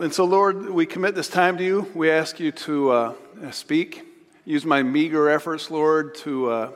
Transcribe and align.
and 0.00 0.14
so, 0.14 0.24
Lord, 0.24 0.70
we 0.70 0.86
commit 0.86 1.14
this 1.14 1.28
time 1.28 1.58
to 1.58 1.64
you. 1.64 1.86
We 1.94 2.10
ask 2.10 2.40
you 2.40 2.52
to 2.52 2.90
uh, 2.90 3.14
speak. 3.50 4.02
Use 4.46 4.64
my 4.64 4.82
meager 4.82 5.28
efforts, 5.28 5.70
Lord, 5.70 6.14
to, 6.16 6.50
uh, 6.50 6.70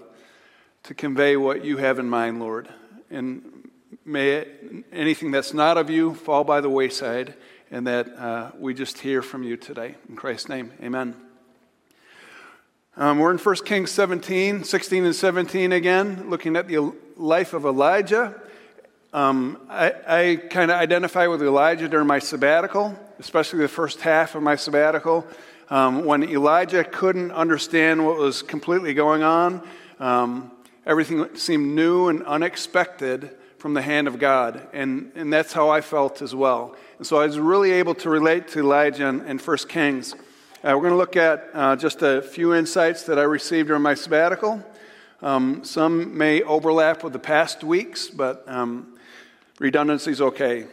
to 0.83 0.95
convey 0.95 1.39
what 1.39 1.65
you 1.65 1.79
have 1.79 1.99
in 1.99 2.07
mind, 2.07 2.39
Lord. 2.39 2.69
And 3.11 3.71
may 4.05 4.33
it, 4.33 4.85
anything 4.93 5.31
that's 5.31 5.55
not 5.55 5.79
of 5.79 5.89
you 5.89 6.13
fall 6.13 6.45
by 6.45 6.61
the 6.61 6.69
wayside, 6.69 7.33
and 7.71 7.87
that 7.87 8.15
uh, 8.19 8.51
we 8.59 8.75
just 8.75 8.99
hear 8.99 9.23
from 9.23 9.43
you 9.43 9.57
today. 9.57 9.95
In 10.11 10.17
Christ's 10.17 10.51
name, 10.51 10.73
amen. 10.83 11.17
Um, 12.99 13.19
we're 13.19 13.31
in 13.31 13.39
1 13.39 13.57
Kings 13.65 13.91
17, 13.91 14.65
16 14.65 15.05
and 15.05 15.15
17 15.15 15.73
again, 15.73 16.29
looking 16.29 16.57
at 16.57 16.69
the 16.69 16.93
life 17.17 17.55
of 17.55 17.65
Elijah. 17.65 18.39
Um, 19.15 19.61
I, 19.71 19.93
I 20.07 20.37
kind 20.51 20.71
of 20.71 20.77
identify 20.77 21.27
with 21.29 21.43
Elijah 21.43 21.89
during 21.89 22.07
my 22.07 22.19
sabbatical, 22.19 22.99
especially 23.25 23.59
the 23.59 23.69
first 23.69 24.03
half 24.03 24.37
of 24.37 24.43
my 24.43 24.55
sabbatical, 24.55 25.27
um, 25.71 26.05
when 26.05 26.23
Elijah 26.23 26.85
couldn't 26.85 27.33
understand 27.33 28.07
what 28.07 28.19
was 28.19 28.43
completely 28.43 28.95
going 28.95 29.25
on. 29.25 29.67
Um, 29.99 30.53
everything 30.87 31.35
seemed 31.35 31.75
new 31.75 32.09
and 32.09 32.23
unexpected 32.23 33.37
from 33.59 33.75
the 33.75 33.83
hand 33.83 34.07
of 34.07 34.19
God, 34.19 34.69
and, 34.73 35.11
and 35.17 35.33
that's 35.33 35.53
how 35.53 35.71
I 35.71 35.81
felt 35.81 36.23
as 36.23 36.35
well. 36.35 36.77
And 36.99 37.07
so 37.07 37.17
I 37.17 37.27
was 37.27 37.39
really 37.39 37.73
able 37.73 37.95
to 37.97 38.11
relate 38.11 38.47
to 38.49 38.61
Elijah 38.61 39.07
in, 39.07 39.23
in 39.23 39.39
1 39.39 39.57
Kings. 39.69 40.13
Uh, 40.13 40.77
we're 40.77 40.83
going 40.83 40.91
to 40.91 40.97
look 40.97 41.17
at 41.17 41.49
uh, 41.55 41.75
just 41.75 42.03
a 42.03 42.23
few 42.23 42.55
insights 42.55 43.05
that 43.05 43.19
I 43.19 43.23
received 43.23 43.69
during 43.69 43.83
my 43.83 43.95
sabbatical. 43.95 44.63
Um, 45.23 45.65
some 45.65 46.17
may 46.17 46.43
overlap 46.43 47.03
with 47.03 47.15
the 47.15 47.19
past 47.19 47.65
weeks, 47.65 48.09
but 48.09 48.47
um, 48.47 48.95
Redundancy 49.59 50.11
is 50.11 50.21
okay. 50.21 50.67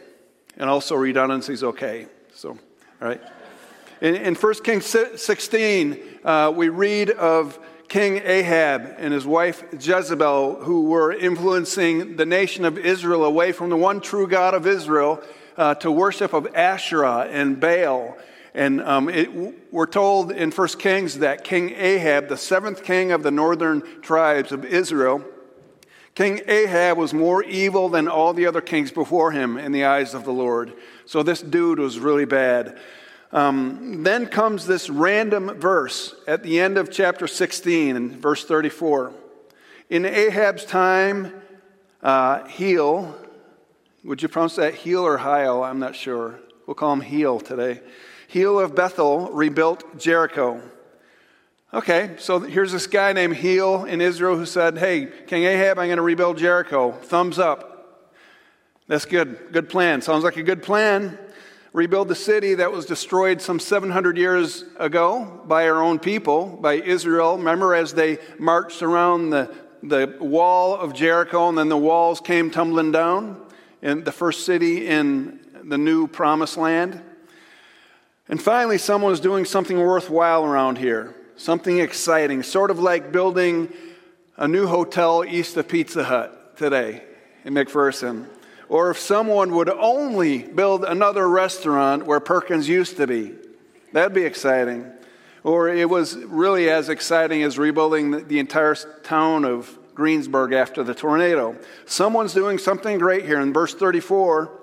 And 0.56 0.68
also, 0.68 0.96
redundancy 0.96 1.52
is 1.52 1.64
okay. 1.64 2.06
So, 2.42 2.58
all 3.00 3.06
right. 3.06 3.20
In, 4.00 4.16
in 4.16 4.34
1 4.34 4.54
Kings 4.64 4.84
16, 4.84 6.00
uh, 6.24 6.52
we 6.52 6.70
read 6.70 7.10
of 7.10 7.56
King 7.86 8.20
Ahab 8.24 8.96
and 8.98 9.14
his 9.14 9.24
wife 9.24 9.62
Jezebel, 9.78 10.64
who 10.64 10.86
were 10.86 11.12
influencing 11.12 12.16
the 12.16 12.26
nation 12.26 12.64
of 12.64 12.78
Israel 12.78 13.22
away 13.24 13.52
from 13.52 13.70
the 13.70 13.76
one 13.76 14.00
true 14.00 14.26
God 14.26 14.54
of 14.54 14.66
Israel 14.66 15.22
uh, 15.56 15.76
to 15.76 15.92
worship 15.92 16.32
of 16.32 16.52
Asherah 16.56 17.28
and 17.30 17.60
Baal. 17.60 18.18
And 18.54 18.80
um, 18.80 19.08
it, 19.08 19.72
we're 19.72 19.86
told 19.86 20.32
in 20.32 20.50
1 20.50 20.68
Kings 20.80 21.20
that 21.20 21.44
King 21.44 21.70
Ahab, 21.76 22.26
the 22.26 22.36
seventh 22.36 22.82
king 22.82 23.12
of 23.12 23.22
the 23.22 23.30
northern 23.30 23.82
tribes 24.00 24.50
of 24.50 24.64
Israel, 24.64 25.24
King 26.14 26.40
Ahab 26.46 26.98
was 26.98 27.14
more 27.14 27.42
evil 27.42 27.88
than 27.88 28.06
all 28.06 28.34
the 28.34 28.46
other 28.46 28.60
kings 28.60 28.90
before 28.90 29.32
him 29.32 29.56
in 29.56 29.72
the 29.72 29.84
eyes 29.84 30.12
of 30.12 30.24
the 30.24 30.32
Lord. 30.32 30.74
So 31.06 31.22
this 31.22 31.40
dude 31.40 31.78
was 31.78 31.98
really 31.98 32.26
bad. 32.26 32.78
Um, 33.32 34.02
then 34.02 34.26
comes 34.26 34.66
this 34.66 34.90
random 34.90 35.58
verse 35.58 36.14
at 36.26 36.42
the 36.42 36.60
end 36.60 36.76
of 36.76 36.90
chapter 36.90 37.26
16 37.26 37.96
and 37.96 38.12
verse 38.12 38.44
34. 38.44 39.14
In 39.88 40.04
Ahab's 40.04 40.66
time, 40.66 41.32
uh, 42.02 42.44
Heel, 42.44 43.16
would 44.04 44.20
you 44.20 44.28
pronounce 44.28 44.56
that 44.56 44.74
Heel 44.74 45.02
or 45.02 45.16
Heil? 45.16 45.62
I'm 45.62 45.78
not 45.78 45.96
sure. 45.96 46.40
We'll 46.66 46.74
call 46.74 46.92
him 46.92 47.00
Heel 47.00 47.40
today. 47.40 47.80
Heel 48.28 48.60
of 48.60 48.74
Bethel 48.74 49.30
rebuilt 49.32 49.98
Jericho. 49.98 50.60
Okay, 51.74 52.16
so 52.18 52.38
here's 52.38 52.70
this 52.70 52.86
guy 52.86 53.14
named 53.14 53.34
Heel 53.34 53.86
in 53.86 54.02
Israel 54.02 54.36
who 54.36 54.44
said, 54.44 54.76
Hey, 54.76 55.08
King 55.26 55.44
Ahab, 55.44 55.78
I'm 55.78 55.86
going 55.86 55.96
to 55.96 56.02
rebuild 56.02 56.36
Jericho. 56.36 56.92
Thumbs 56.92 57.38
up. 57.38 58.12
That's 58.88 59.06
good. 59.06 59.38
Good 59.52 59.70
plan. 59.70 60.02
Sounds 60.02 60.22
like 60.22 60.36
a 60.36 60.42
good 60.42 60.62
plan. 60.62 61.18
Rebuild 61.72 62.08
the 62.08 62.14
city 62.14 62.56
that 62.56 62.72
was 62.72 62.84
destroyed 62.84 63.40
some 63.40 63.58
700 63.58 64.18
years 64.18 64.66
ago 64.78 65.40
by 65.46 65.66
our 65.66 65.80
own 65.80 65.98
people, 65.98 66.58
by 66.60 66.74
Israel. 66.74 67.38
Remember 67.38 67.74
as 67.74 67.94
they 67.94 68.18
marched 68.38 68.82
around 68.82 69.30
the, 69.30 69.50
the 69.82 70.14
wall 70.20 70.76
of 70.76 70.92
Jericho 70.92 71.48
and 71.48 71.56
then 71.56 71.70
the 71.70 71.78
walls 71.78 72.20
came 72.20 72.50
tumbling 72.50 72.92
down 72.92 73.40
in 73.80 74.04
the 74.04 74.12
first 74.12 74.44
city 74.44 74.86
in 74.86 75.40
the 75.64 75.78
new 75.78 76.06
promised 76.06 76.58
land? 76.58 77.00
And 78.28 78.42
finally, 78.42 78.76
someone 78.76 79.10
was 79.10 79.20
doing 79.20 79.46
something 79.46 79.78
worthwhile 79.78 80.44
around 80.44 80.76
here 80.76 81.14
something 81.36 81.78
exciting, 81.78 82.42
sort 82.42 82.70
of 82.70 82.78
like 82.78 83.12
building 83.12 83.72
a 84.36 84.48
new 84.48 84.66
hotel 84.66 85.24
east 85.24 85.56
of 85.56 85.68
Pizza 85.68 86.04
Hut 86.04 86.56
today 86.56 87.02
in 87.44 87.54
McPherson. 87.54 88.26
Or 88.68 88.90
if 88.90 88.98
someone 88.98 89.54
would 89.54 89.68
only 89.68 90.38
build 90.38 90.84
another 90.84 91.28
restaurant 91.28 92.06
where 92.06 92.20
Perkins 92.20 92.68
used 92.68 92.96
to 92.96 93.06
be, 93.06 93.34
that'd 93.92 94.14
be 94.14 94.24
exciting. 94.24 94.90
Or 95.44 95.68
it 95.68 95.90
was 95.90 96.16
really 96.16 96.70
as 96.70 96.88
exciting 96.88 97.42
as 97.42 97.58
rebuilding 97.58 98.28
the 98.28 98.38
entire 98.38 98.74
town 99.02 99.44
of 99.44 99.78
Greensburg 99.94 100.52
after 100.52 100.82
the 100.82 100.94
tornado. 100.94 101.56
Someone's 101.84 102.32
doing 102.32 102.58
something 102.58 102.98
great 102.98 103.24
here. 103.26 103.40
In 103.40 103.52
verse 103.52 103.74
34, 103.74 104.61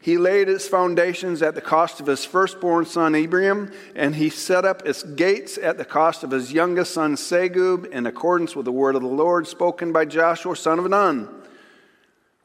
he 0.00 0.16
laid 0.16 0.48
its 0.48 0.68
foundations 0.68 1.42
at 1.42 1.54
the 1.54 1.60
cost 1.60 2.00
of 2.00 2.06
his 2.06 2.24
firstborn 2.24 2.86
son 2.86 3.14
Abiram, 3.14 3.72
and 3.96 4.14
he 4.14 4.30
set 4.30 4.64
up 4.64 4.86
its 4.86 5.02
gates 5.02 5.58
at 5.58 5.76
the 5.76 5.84
cost 5.84 6.22
of 6.22 6.30
his 6.30 6.52
youngest 6.52 6.94
son 6.94 7.16
Segub, 7.16 7.86
in 7.90 8.06
accordance 8.06 8.54
with 8.54 8.64
the 8.64 8.72
word 8.72 8.94
of 8.94 9.02
the 9.02 9.08
Lord 9.08 9.46
spoken 9.46 9.92
by 9.92 10.04
Joshua, 10.04 10.54
son 10.54 10.78
of 10.78 10.88
Nun. 10.88 11.28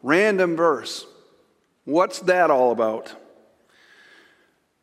Random 0.01 0.55
verse. 0.55 1.05
What's 1.85 2.19
that 2.21 2.49
all 2.49 2.71
about? 2.71 3.15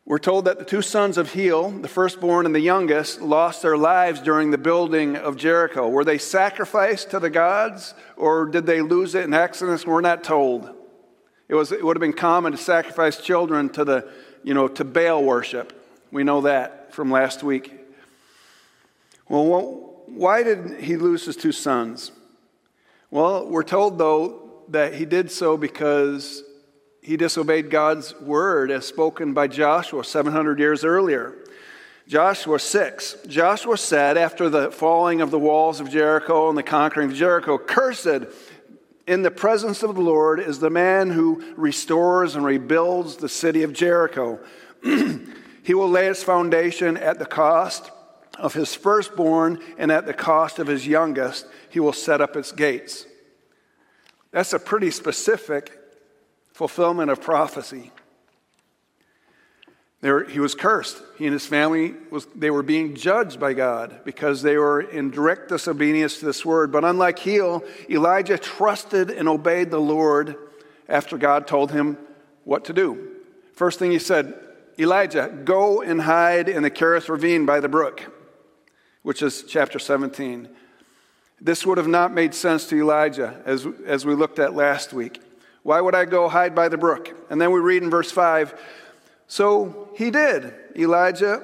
We're 0.05 0.17
told 0.17 0.45
that 0.45 0.57
the 0.57 0.65
two 0.65 0.81
sons 0.81 1.17
of 1.17 1.33
Heel, 1.33 1.69
the 1.69 1.87
firstborn 1.87 2.45
and 2.45 2.55
the 2.55 2.59
youngest, 2.59 3.21
lost 3.21 3.61
their 3.61 3.77
lives 3.77 4.19
during 4.19 4.51
the 4.51 4.57
building 4.57 5.15
of 5.15 5.37
Jericho. 5.37 5.87
Were 5.89 6.03
they 6.03 6.17
sacrificed 6.17 7.11
to 7.11 7.19
the 7.19 7.29
gods, 7.29 7.93
or 8.17 8.45
did 8.45 8.65
they 8.65 8.81
lose 8.81 9.13
it 9.13 9.25
in 9.25 9.33
Exodus? 9.33 9.85
We're 9.85 10.01
not 10.01 10.23
told. 10.23 10.80
It, 11.51 11.55
was, 11.55 11.73
it 11.73 11.83
would 11.83 11.97
have 11.97 12.01
been 12.01 12.13
common 12.13 12.53
to 12.53 12.57
sacrifice 12.57 13.17
children 13.17 13.67
to, 13.71 13.83
the, 13.83 14.09
you 14.41 14.53
know, 14.53 14.69
to 14.69 14.85
Baal 14.85 15.21
worship. 15.21 15.73
We 16.09 16.23
know 16.23 16.39
that 16.41 16.93
from 16.93 17.11
last 17.11 17.43
week. 17.43 17.73
Well, 19.27 20.01
why 20.05 20.43
did 20.43 20.79
he 20.79 20.95
lose 20.95 21.25
his 21.25 21.35
two 21.35 21.51
sons? 21.51 22.13
Well, 23.09 23.49
we're 23.49 23.63
told, 23.63 23.97
though, 23.97 24.63
that 24.69 24.93
he 24.93 25.03
did 25.03 25.29
so 25.29 25.57
because 25.57 26.41
he 27.01 27.17
disobeyed 27.17 27.69
God's 27.69 28.17
word 28.21 28.71
as 28.71 28.85
spoken 28.85 29.33
by 29.33 29.47
Joshua 29.47 30.05
700 30.05 30.57
years 30.57 30.85
earlier. 30.85 31.35
Joshua 32.07 32.59
6. 32.59 33.17
Joshua 33.27 33.77
said, 33.77 34.17
after 34.17 34.49
the 34.49 34.71
falling 34.71 35.19
of 35.19 35.31
the 35.31 35.39
walls 35.39 35.81
of 35.81 35.89
Jericho 35.89 36.47
and 36.47 36.57
the 36.57 36.63
conquering 36.63 37.11
of 37.11 37.15
Jericho, 37.17 37.57
Cursed 37.57 38.25
in 39.11 39.23
the 39.23 39.29
presence 39.29 39.83
of 39.83 39.93
the 39.93 40.01
Lord 40.01 40.39
is 40.39 40.59
the 40.59 40.69
man 40.69 41.09
who 41.09 41.43
restores 41.57 42.33
and 42.37 42.45
rebuilds 42.45 43.17
the 43.17 43.27
city 43.27 43.61
of 43.63 43.73
Jericho. 43.73 44.39
he 45.63 45.73
will 45.73 45.89
lay 45.89 46.07
its 46.07 46.23
foundation 46.23 46.95
at 46.95 47.19
the 47.19 47.25
cost 47.25 47.91
of 48.37 48.53
his 48.53 48.73
firstborn 48.73 49.59
and 49.77 49.91
at 49.91 50.05
the 50.05 50.13
cost 50.13 50.59
of 50.59 50.67
his 50.67 50.87
youngest. 50.87 51.45
He 51.69 51.81
will 51.81 51.91
set 51.91 52.21
up 52.21 52.37
its 52.37 52.53
gates. 52.53 53.05
That's 54.31 54.53
a 54.53 54.59
pretty 54.59 54.91
specific 54.91 55.77
fulfillment 56.53 57.11
of 57.11 57.21
prophecy. 57.21 57.91
Were, 60.01 60.23
he 60.23 60.39
was 60.39 60.55
cursed. 60.55 61.01
He 61.17 61.25
and 61.25 61.33
his 61.33 61.45
family 61.45 61.93
was 62.09 62.25
they 62.35 62.49
were 62.49 62.63
being 62.63 62.95
judged 62.95 63.39
by 63.39 63.53
God 63.53 64.01
because 64.03 64.41
they 64.41 64.57
were 64.57 64.81
in 64.81 65.11
direct 65.11 65.49
disobedience 65.49 66.19
to 66.19 66.25
this 66.25 66.43
word. 66.43 66.71
But 66.71 66.83
unlike 66.83 67.19
Heel, 67.19 67.63
Elijah 67.89 68.37
trusted 68.37 69.11
and 69.11 69.29
obeyed 69.29 69.69
the 69.69 69.79
Lord 69.79 70.35
after 70.89 71.17
God 71.17 71.45
told 71.45 71.71
him 71.71 71.97
what 72.43 72.65
to 72.65 72.73
do. 72.73 73.09
First 73.53 73.77
thing 73.77 73.91
he 73.91 73.99
said, 73.99 74.33
Elijah, 74.79 75.31
go 75.43 75.81
and 75.81 76.01
hide 76.01 76.49
in 76.49 76.63
the 76.63 76.71
Kerith 76.71 77.07
ravine 77.07 77.45
by 77.45 77.59
the 77.59 77.69
brook, 77.69 78.11
which 79.03 79.21
is 79.21 79.43
chapter 79.43 79.77
17. 79.77 80.49
This 81.39 81.65
would 81.65 81.77
have 81.77 81.87
not 81.87 82.13
made 82.13 82.33
sense 82.33 82.67
to 82.69 82.75
Elijah 82.75 83.39
as, 83.45 83.67
as 83.85 84.05
we 84.05 84.15
looked 84.15 84.39
at 84.39 84.55
last 84.55 84.93
week. 84.93 85.21
Why 85.63 85.79
would 85.79 85.93
I 85.93 86.05
go 86.05 86.27
hide 86.27 86.55
by 86.55 86.69
the 86.69 86.77
brook? 86.77 87.15
And 87.29 87.39
then 87.39 87.51
we 87.51 87.59
read 87.59 87.83
in 87.83 87.91
verse 87.91 88.11
5 88.11 88.59
so 89.31 89.87
he 89.95 90.11
did. 90.11 90.53
Elijah 90.75 91.41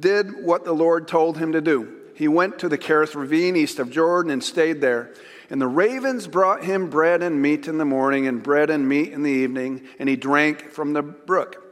did 0.00 0.42
what 0.42 0.64
the 0.64 0.72
Lord 0.72 1.06
told 1.06 1.36
him 1.36 1.52
to 1.52 1.60
do. 1.60 1.94
He 2.14 2.26
went 2.26 2.60
to 2.60 2.70
the 2.70 2.78
Kerith 2.78 3.14
ravine 3.14 3.54
east 3.54 3.78
of 3.78 3.90
Jordan 3.90 4.32
and 4.32 4.42
stayed 4.42 4.80
there. 4.80 5.12
And 5.50 5.60
the 5.60 5.66
ravens 5.66 6.26
brought 6.26 6.64
him 6.64 6.88
bread 6.88 7.22
and 7.22 7.42
meat 7.42 7.68
in 7.68 7.76
the 7.76 7.84
morning 7.84 8.26
and 8.26 8.42
bread 8.42 8.70
and 8.70 8.88
meat 8.88 9.12
in 9.12 9.24
the 9.24 9.30
evening, 9.30 9.86
and 9.98 10.08
he 10.08 10.16
drank 10.16 10.70
from 10.70 10.94
the 10.94 11.02
brook. 11.02 11.67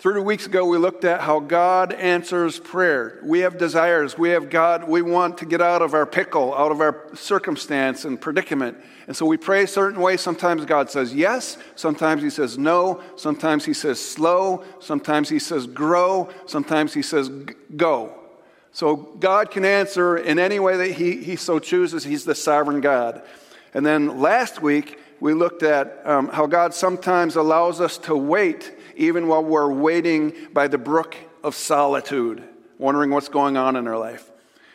Three 0.00 0.22
weeks 0.22 0.46
ago, 0.46 0.64
we 0.64 0.78
looked 0.78 1.04
at 1.04 1.20
how 1.20 1.40
God 1.40 1.92
answers 1.92 2.58
prayer. 2.58 3.18
We 3.22 3.40
have 3.40 3.58
desires. 3.58 4.16
We 4.16 4.30
have 4.30 4.48
God. 4.48 4.88
We 4.88 5.02
want 5.02 5.36
to 5.38 5.44
get 5.44 5.60
out 5.60 5.82
of 5.82 5.92
our 5.92 6.06
pickle, 6.06 6.54
out 6.54 6.72
of 6.72 6.80
our 6.80 7.14
circumstance 7.14 8.06
and 8.06 8.18
predicament. 8.18 8.78
And 9.08 9.14
so 9.14 9.26
we 9.26 9.36
pray 9.36 9.64
a 9.64 9.66
certain 9.66 10.00
way. 10.00 10.16
Sometimes 10.16 10.64
God 10.64 10.90
says 10.90 11.14
yes. 11.14 11.58
Sometimes 11.76 12.22
He 12.22 12.30
says 12.30 12.56
no. 12.56 13.02
Sometimes 13.16 13.66
He 13.66 13.74
says 13.74 14.00
slow. 14.00 14.64
Sometimes 14.80 15.28
He 15.28 15.38
says 15.38 15.66
grow. 15.66 16.30
Sometimes 16.46 16.94
He 16.94 17.02
says 17.02 17.28
go. 17.76 18.18
So 18.72 18.96
God 18.96 19.50
can 19.50 19.66
answer 19.66 20.16
in 20.16 20.38
any 20.38 20.58
way 20.60 20.78
that 20.78 20.92
He, 20.92 21.22
he 21.22 21.36
so 21.36 21.58
chooses. 21.58 22.04
He's 22.04 22.24
the 22.24 22.34
sovereign 22.34 22.80
God. 22.80 23.20
And 23.74 23.84
then 23.84 24.18
last 24.18 24.62
week, 24.62 24.98
we 25.20 25.34
looked 25.34 25.62
at 25.62 26.00
um, 26.06 26.28
how 26.28 26.46
God 26.46 26.72
sometimes 26.72 27.36
allows 27.36 27.82
us 27.82 27.98
to 27.98 28.16
wait 28.16 28.78
even 28.96 29.28
while 29.28 29.44
we're 29.44 29.72
waiting 29.72 30.34
by 30.52 30.68
the 30.68 30.78
brook 30.78 31.16
of 31.42 31.54
solitude, 31.54 32.42
wondering 32.78 33.10
what's 33.10 33.28
going 33.28 33.56
on 33.56 33.76
in 33.76 33.86
our 33.86 33.98
life. 33.98 34.30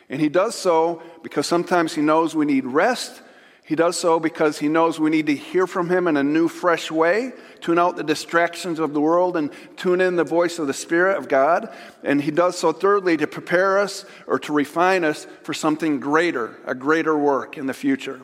And 0.08 0.20
He 0.20 0.28
does 0.28 0.54
so 0.54 1.02
because 1.22 1.46
sometimes 1.46 1.94
He 1.94 2.02
knows 2.02 2.34
we 2.34 2.46
need 2.46 2.64
rest. 2.64 3.22
He 3.64 3.74
does 3.74 3.98
so 3.98 4.20
because 4.20 4.58
He 4.58 4.68
knows 4.68 5.00
we 5.00 5.10
need 5.10 5.26
to 5.26 5.34
hear 5.34 5.66
from 5.66 5.90
Him 5.90 6.06
in 6.06 6.16
a 6.16 6.22
new, 6.22 6.46
fresh 6.46 6.90
way, 6.90 7.32
tune 7.60 7.78
out 7.78 7.96
the 7.96 8.04
distractions 8.04 8.78
of 8.78 8.94
the 8.94 9.00
world, 9.00 9.36
and 9.36 9.50
tune 9.76 10.00
in 10.00 10.14
the 10.14 10.24
voice 10.24 10.60
of 10.60 10.68
the 10.68 10.74
Spirit 10.74 11.18
of 11.18 11.28
God. 11.28 11.74
And 12.04 12.22
He 12.22 12.30
does 12.30 12.56
so, 12.56 12.72
thirdly, 12.72 13.16
to 13.16 13.26
prepare 13.26 13.78
us 13.78 14.04
or 14.28 14.38
to 14.40 14.52
refine 14.52 15.04
us 15.04 15.26
for 15.42 15.52
something 15.52 15.98
greater, 15.98 16.56
a 16.64 16.74
greater 16.74 17.18
work 17.18 17.58
in 17.58 17.66
the 17.66 17.74
future. 17.74 18.20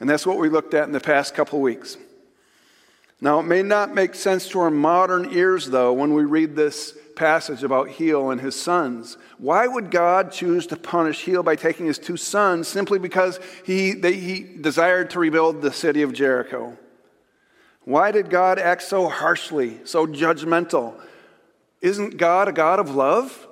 And 0.00 0.10
that's 0.10 0.26
what 0.26 0.38
we 0.38 0.48
looked 0.48 0.74
at 0.74 0.86
in 0.86 0.92
the 0.92 0.98
past 0.98 1.34
couple 1.34 1.60
weeks. 1.60 1.96
Now, 3.20 3.40
it 3.40 3.44
may 3.44 3.62
not 3.62 3.94
make 3.94 4.14
sense 4.14 4.48
to 4.50 4.60
our 4.60 4.70
modern 4.70 5.32
ears, 5.32 5.66
though, 5.66 5.92
when 5.92 6.14
we 6.14 6.24
read 6.24 6.56
this 6.56 6.96
passage 7.14 7.62
about 7.62 7.88
Hiel 7.88 8.30
and 8.30 8.40
his 8.40 8.54
sons. 8.54 9.16
Why 9.38 9.66
would 9.66 9.90
God 9.90 10.32
choose 10.32 10.66
to 10.68 10.76
punish 10.76 11.24
Hiel 11.24 11.44
by 11.44 11.56
taking 11.56 11.86
his 11.86 11.98
two 11.98 12.16
sons 12.16 12.68
simply 12.68 12.98
because 12.98 13.38
he, 13.64 13.92
they, 13.92 14.14
he 14.14 14.40
desired 14.42 15.10
to 15.10 15.20
rebuild 15.20 15.62
the 15.62 15.72
city 15.72 16.02
of 16.02 16.12
Jericho? 16.12 16.76
Why 17.84 18.10
did 18.10 18.30
God 18.30 18.58
act 18.58 18.82
so 18.82 19.08
harshly, 19.08 19.78
so 19.84 20.06
judgmental? 20.06 20.94
Isn't 21.80 22.16
God 22.16 22.48
a 22.48 22.52
God 22.52 22.78
of 22.78 22.94
love? 22.94 23.46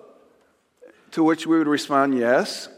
To 1.12 1.22
which 1.22 1.46
we 1.46 1.58
would 1.58 1.68
respond, 1.68 2.16
yes. 2.16 2.68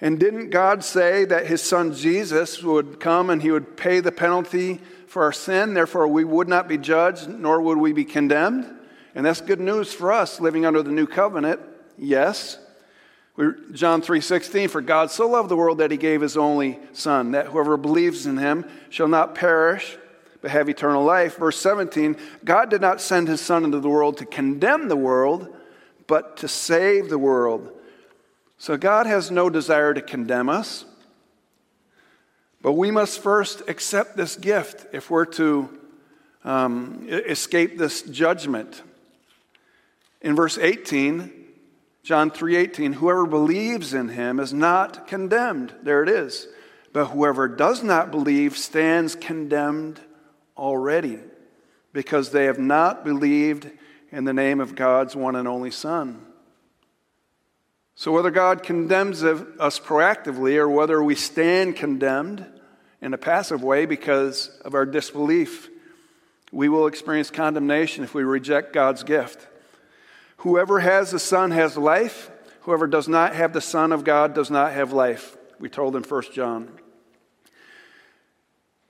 And 0.00 0.20
didn't 0.20 0.50
God 0.50 0.84
say 0.84 1.24
that 1.24 1.48
his 1.48 1.60
son 1.60 1.92
Jesus 1.92 2.62
would 2.62 3.00
come 3.00 3.30
and 3.30 3.42
he 3.42 3.50
would 3.50 3.76
pay 3.76 3.98
the 3.98 4.12
penalty 4.12 4.80
for 5.08 5.24
our 5.24 5.32
sin? 5.32 5.74
Therefore, 5.74 6.06
we 6.06 6.24
would 6.24 6.48
not 6.48 6.68
be 6.68 6.78
judged, 6.78 7.28
nor 7.28 7.60
would 7.60 7.78
we 7.78 7.92
be 7.92 8.04
condemned. 8.04 8.66
And 9.14 9.26
that's 9.26 9.40
good 9.40 9.60
news 9.60 9.92
for 9.92 10.12
us 10.12 10.40
living 10.40 10.64
under 10.64 10.82
the 10.82 10.92
new 10.92 11.06
covenant. 11.06 11.60
Yes. 11.96 12.58
John 13.72 14.02
3:16 14.02 14.68
for 14.68 14.80
God 14.80 15.10
so 15.10 15.28
loved 15.28 15.48
the 15.48 15.56
world 15.56 15.78
that 15.78 15.92
he 15.92 15.96
gave 15.96 16.20
his 16.20 16.36
only 16.36 16.80
son 16.92 17.32
that 17.32 17.46
whoever 17.46 17.76
believes 17.76 18.26
in 18.26 18.36
him 18.36 18.64
shall 18.90 19.06
not 19.06 19.36
perish 19.36 19.96
but 20.40 20.50
have 20.50 20.68
eternal 20.68 21.04
life. 21.04 21.36
Verse 21.36 21.56
17 21.58 22.16
God 22.44 22.68
did 22.68 22.80
not 22.80 23.00
send 23.00 23.28
his 23.28 23.40
son 23.40 23.64
into 23.64 23.78
the 23.78 23.88
world 23.88 24.16
to 24.16 24.26
condemn 24.26 24.88
the 24.88 24.96
world 24.96 25.54
but 26.08 26.36
to 26.38 26.48
save 26.48 27.10
the 27.10 27.18
world. 27.18 27.70
So 28.56 28.76
God 28.76 29.06
has 29.06 29.30
no 29.30 29.48
desire 29.48 29.94
to 29.94 30.02
condemn 30.02 30.48
us. 30.48 30.84
But 32.60 32.72
we 32.72 32.90
must 32.90 33.20
first 33.20 33.62
accept 33.68 34.16
this 34.16 34.36
gift 34.36 34.86
if 34.92 35.10
we're 35.10 35.26
to 35.26 35.68
um, 36.44 37.06
escape 37.08 37.78
this 37.78 38.02
judgment. 38.02 38.82
In 40.20 40.34
verse 40.34 40.58
18, 40.58 41.32
John 42.02 42.30
3:18, 42.30 42.94
whoever 42.94 43.26
believes 43.26 43.94
in 43.94 44.08
him 44.08 44.40
is 44.40 44.52
not 44.52 45.06
condemned. 45.06 45.74
There 45.82 46.02
it 46.02 46.08
is. 46.08 46.48
But 46.92 47.06
whoever 47.06 47.48
does 47.48 47.82
not 47.82 48.10
believe 48.10 48.56
stands 48.56 49.14
condemned 49.14 50.00
already 50.56 51.20
because 51.92 52.30
they 52.30 52.46
have 52.46 52.58
not 52.58 53.04
believed 53.04 53.70
in 54.10 54.24
the 54.24 54.32
name 54.32 54.58
of 54.58 54.74
God's 54.74 55.14
one 55.14 55.36
and 55.36 55.46
only 55.46 55.70
Son. 55.70 56.24
So, 57.98 58.12
whether 58.12 58.30
God 58.30 58.62
condemns 58.62 59.24
us 59.24 59.80
proactively 59.80 60.56
or 60.56 60.68
whether 60.68 61.02
we 61.02 61.16
stand 61.16 61.74
condemned 61.74 62.46
in 63.02 63.12
a 63.12 63.18
passive 63.18 63.64
way 63.64 63.86
because 63.86 64.50
of 64.64 64.74
our 64.76 64.86
disbelief, 64.86 65.68
we 66.52 66.68
will 66.68 66.86
experience 66.86 67.28
condemnation 67.32 68.04
if 68.04 68.14
we 68.14 68.22
reject 68.22 68.72
God's 68.72 69.02
gift. 69.02 69.48
Whoever 70.36 70.78
has 70.78 71.10
the 71.10 71.18
Son 71.18 71.50
has 71.50 71.76
life. 71.76 72.30
Whoever 72.60 72.86
does 72.86 73.08
not 73.08 73.34
have 73.34 73.52
the 73.52 73.60
Son 73.60 73.90
of 73.90 74.04
God 74.04 74.32
does 74.32 74.48
not 74.48 74.70
have 74.74 74.92
life. 74.92 75.36
We 75.58 75.68
told 75.68 75.96
in 75.96 76.04
1 76.04 76.22
John. 76.32 76.70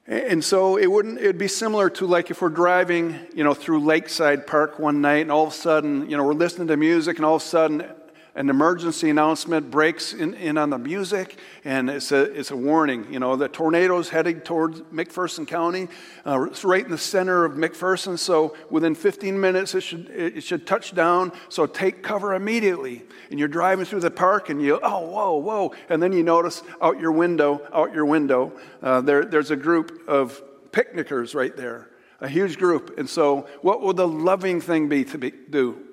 And 0.07 0.45
so 0.45 0.77
it 0.77 0.89
wouldn't 0.89 1.17
it'd 1.19 1.39
be 1.39 1.49
similar 1.49 1.89
to 1.89 2.07
like 2.07 2.31
if 2.31 2.43
we're 2.43 2.51
driving, 2.51 3.19
you 3.35 3.43
know, 3.43 3.55
through 3.55 3.81
Lakeside 3.81 4.47
Park 4.47 4.79
one 4.79 5.01
night 5.01 5.23
and 5.23 5.33
all 5.33 5.47
of 5.47 5.55
a 5.55 5.57
sudden, 5.57 6.11
you 6.11 6.19
know, 6.19 6.25
we're 6.25 6.35
listening 6.35 6.69
to 6.69 6.77
music 6.77 7.17
and 7.17 7.25
all 7.25 7.37
of 7.37 7.43
a 7.43 7.47
sudden 7.47 7.91
an 8.39 8.51
emergency 8.51 9.11
announcement 9.11 9.69
breaks 9.69 10.13
in, 10.13 10.33
in 10.35 10.57
on 10.57 10.71
the 10.71 10.79
music, 10.79 11.41
and 11.65 11.91
it's 11.91 12.13
a, 12.13 12.23
it's 12.39 12.53
a 12.53 12.57
warning. 12.57 13.13
You 13.13 13.19
know, 13.19 13.35
the 13.35 13.49
tornado's 13.49 14.11
heading 14.11 14.41
towards 14.43 14.81
McPherson 14.83 15.45
County. 15.45 15.89
Uh, 16.25 16.43
it's 16.45 16.65
right 16.65 16.85
in 16.85 16.91
the 16.93 16.97
center 16.97 17.45
of 17.45 17.55
McPherson, 17.55 18.17
so 18.17 18.55
within 18.71 18.95
15 18.95 19.41
minutes 19.41 19.75
it 19.75 19.81
should, 19.81 20.09
it 20.11 20.45
should 20.45 20.69
touch 20.69 20.95
down. 20.95 21.33
So 21.49 21.67
take 21.67 22.05
cover 22.05 22.33
immediately. 22.33 23.03
And 23.31 23.41
you're 23.41 23.49
driving 23.49 23.85
through 23.85 24.01
the 24.01 24.11
park, 24.13 24.51
and 24.51 24.63
you, 24.63 24.79
oh, 24.85 25.01
whoa, 25.01 25.37
whoa. 25.39 25.75
And 25.89 26.01
then 26.01 26.13
you 26.13 26.23
notice 26.23 26.63
out 26.81 27.01
your 27.01 27.11
window, 27.11 27.67
out 27.73 27.93
your 27.93 28.05
window, 28.05 28.53
uh, 28.85 29.01
there, 29.01 29.25
there's 29.25 29.51
a 29.51 29.57
group 29.57 30.05
of 30.07 30.41
picnickers 30.71 31.35
right 31.35 31.57
there, 31.57 31.91
a 32.21 32.29
huge 32.29 32.57
group. 32.57 32.99
And 32.99 33.11
so, 33.11 33.49
what 33.63 33.83
would 33.83 33.97
the 33.97 34.07
loving 34.07 34.61
thing 34.61 34.89
be 34.89 35.05
to 35.07 35.19
be, 35.19 35.33
do? 35.51 35.88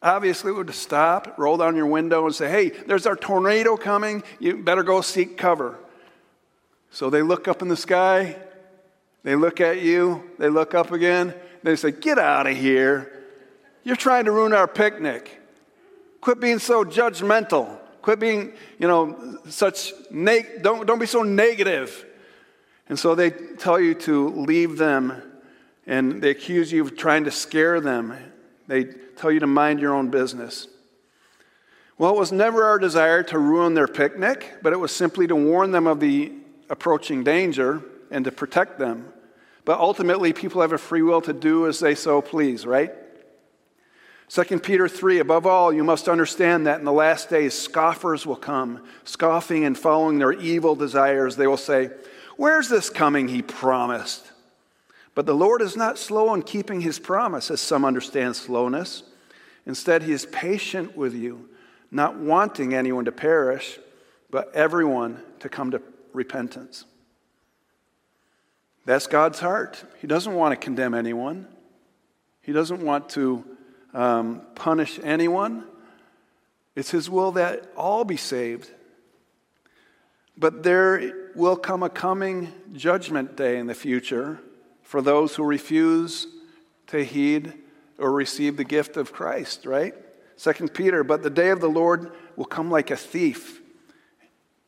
Obviously, 0.00 0.52
would 0.52 0.72
stop, 0.74 1.38
roll 1.38 1.56
down 1.56 1.74
your 1.74 1.86
window, 1.86 2.24
and 2.26 2.34
say, 2.34 2.48
Hey, 2.48 2.68
there's 2.68 3.06
our 3.06 3.16
tornado 3.16 3.76
coming. 3.76 4.22
You 4.38 4.56
better 4.58 4.82
go 4.82 5.00
seek 5.00 5.36
cover. 5.36 5.76
So 6.90 7.10
they 7.10 7.22
look 7.22 7.48
up 7.48 7.62
in 7.62 7.68
the 7.68 7.76
sky, 7.76 8.36
they 9.24 9.34
look 9.34 9.60
at 9.60 9.82
you, 9.82 10.22
they 10.38 10.48
look 10.48 10.74
up 10.74 10.92
again, 10.92 11.34
they 11.62 11.76
say, 11.76 11.90
Get 11.90 12.18
out 12.18 12.46
of 12.46 12.56
here. 12.56 13.12
You're 13.82 13.96
trying 13.96 14.26
to 14.26 14.32
ruin 14.32 14.52
our 14.52 14.68
picnic. 14.68 15.40
Quit 16.20 16.40
being 16.40 16.58
so 16.58 16.84
judgmental. 16.84 17.78
Quit 18.02 18.20
being, 18.20 18.52
you 18.78 18.86
know, 18.86 19.38
such, 19.48 19.92
neg- 20.10 20.62
don't, 20.62 20.86
don't 20.86 20.98
be 20.98 21.06
so 21.06 21.22
negative. 21.22 22.04
And 22.88 22.98
so 22.98 23.14
they 23.14 23.30
tell 23.30 23.80
you 23.80 23.94
to 23.94 24.28
leave 24.30 24.78
them 24.78 25.22
and 25.86 26.22
they 26.22 26.30
accuse 26.30 26.70
you 26.70 26.82
of 26.82 26.96
trying 26.96 27.24
to 27.24 27.30
scare 27.30 27.80
them. 27.80 28.14
They 28.68 28.84
tell 28.84 29.32
you 29.32 29.40
to 29.40 29.46
mind 29.46 29.80
your 29.80 29.94
own 29.94 30.10
business. 30.10 30.68
Well, 31.96 32.14
it 32.14 32.18
was 32.18 32.30
never 32.30 32.64
our 32.64 32.78
desire 32.78 33.24
to 33.24 33.38
ruin 33.38 33.74
their 33.74 33.88
picnic, 33.88 34.58
but 34.62 34.72
it 34.72 34.76
was 34.76 34.92
simply 34.92 35.26
to 35.26 35.34
warn 35.34 35.72
them 35.72 35.88
of 35.88 35.98
the 35.98 36.32
approaching 36.70 37.24
danger 37.24 37.82
and 38.10 38.24
to 38.24 38.30
protect 38.30 38.78
them. 38.78 39.12
But 39.64 39.80
ultimately, 39.80 40.32
people 40.32 40.60
have 40.60 40.72
a 40.72 40.78
free 40.78 41.02
will 41.02 41.20
to 41.22 41.32
do 41.32 41.66
as 41.66 41.80
they 41.80 41.94
so 41.94 42.22
please, 42.22 42.64
right? 42.64 42.92
2 44.28 44.60
Peter 44.60 44.88
3 44.88 45.18
Above 45.18 45.46
all, 45.46 45.72
you 45.72 45.82
must 45.82 46.08
understand 46.08 46.66
that 46.66 46.78
in 46.78 46.84
the 46.84 46.92
last 46.92 47.30
days, 47.30 47.54
scoffers 47.54 48.26
will 48.26 48.36
come, 48.36 48.84
scoffing 49.04 49.64
and 49.64 49.76
following 49.76 50.18
their 50.18 50.32
evil 50.32 50.74
desires. 50.74 51.36
They 51.36 51.46
will 51.46 51.56
say, 51.56 51.90
Where's 52.36 52.68
this 52.68 52.90
coming 52.90 53.28
he 53.28 53.42
promised? 53.42 54.30
But 55.18 55.26
the 55.26 55.34
Lord 55.34 55.62
is 55.62 55.76
not 55.76 55.98
slow 55.98 56.32
in 56.32 56.42
keeping 56.42 56.80
his 56.80 57.00
promise, 57.00 57.50
as 57.50 57.60
some 57.60 57.84
understand 57.84 58.36
slowness. 58.36 59.02
Instead, 59.66 60.04
he 60.04 60.12
is 60.12 60.24
patient 60.26 60.96
with 60.96 61.12
you, 61.12 61.48
not 61.90 62.16
wanting 62.16 62.72
anyone 62.72 63.04
to 63.04 63.10
perish, 63.10 63.80
but 64.30 64.54
everyone 64.54 65.20
to 65.40 65.48
come 65.48 65.72
to 65.72 65.82
repentance. 66.12 66.84
That's 68.84 69.08
God's 69.08 69.40
heart. 69.40 69.82
He 70.00 70.06
doesn't 70.06 70.32
want 70.32 70.52
to 70.52 70.56
condemn 70.56 70.94
anyone, 70.94 71.48
He 72.40 72.52
doesn't 72.52 72.80
want 72.80 73.08
to 73.08 73.44
um, 73.94 74.42
punish 74.54 75.00
anyone. 75.02 75.64
It's 76.76 76.92
His 76.92 77.10
will 77.10 77.32
that 77.32 77.72
all 77.76 78.04
be 78.04 78.16
saved. 78.16 78.70
But 80.36 80.62
there 80.62 81.32
will 81.34 81.56
come 81.56 81.82
a 81.82 81.90
coming 81.90 82.52
judgment 82.72 83.34
day 83.34 83.58
in 83.58 83.66
the 83.66 83.74
future 83.74 84.38
for 84.88 85.02
those 85.02 85.34
who 85.34 85.44
refuse 85.44 86.26
to 86.86 87.04
heed 87.04 87.52
or 87.98 88.10
receive 88.10 88.56
the 88.56 88.64
gift 88.64 88.96
of 88.96 89.12
Christ, 89.12 89.66
right? 89.66 89.92
Second 90.36 90.72
Peter, 90.72 91.04
but 91.04 91.22
the 91.22 91.28
day 91.28 91.50
of 91.50 91.60
the 91.60 91.68
Lord 91.68 92.10
will 92.36 92.46
come 92.46 92.70
like 92.70 92.90
a 92.90 92.96
thief. 92.96 93.60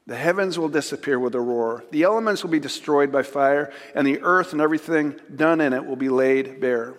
The 0.06 0.16
heavens 0.16 0.58
will 0.58 0.68
disappear 0.68 1.18
with 1.18 1.34
a 1.34 1.40
roar. 1.40 1.84
The 1.90 2.02
elements 2.02 2.42
will 2.42 2.50
be 2.50 2.60
destroyed 2.60 3.10
by 3.10 3.22
fire, 3.22 3.72
and 3.94 4.06
the 4.06 4.20
earth 4.20 4.52
and 4.52 4.60
everything 4.60 5.18
done 5.34 5.62
in 5.62 5.72
it 5.72 5.86
will 5.86 5.96
be 5.96 6.10
laid 6.10 6.60
bare. 6.60 6.96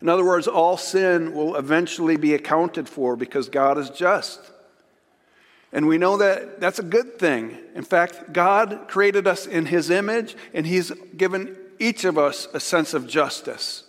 In 0.00 0.08
other 0.08 0.24
words, 0.24 0.46
all 0.46 0.76
sin 0.76 1.34
will 1.34 1.56
eventually 1.56 2.16
be 2.16 2.34
accounted 2.34 2.88
for 2.88 3.16
because 3.16 3.48
God 3.48 3.78
is 3.78 3.90
just. 3.90 4.38
And 5.72 5.88
we 5.88 5.98
know 5.98 6.18
that 6.18 6.60
that's 6.60 6.78
a 6.78 6.84
good 6.84 7.18
thing. 7.18 7.58
In 7.74 7.82
fact, 7.82 8.32
God 8.32 8.84
created 8.86 9.26
us 9.26 9.44
in 9.44 9.66
His 9.66 9.90
image, 9.90 10.36
and 10.54 10.64
He's 10.64 10.92
given 11.16 11.58
each 11.82 12.04
of 12.04 12.16
us 12.16 12.46
a 12.54 12.60
sense 12.60 12.94
of 12.94 13.06
justice 13.06 13.84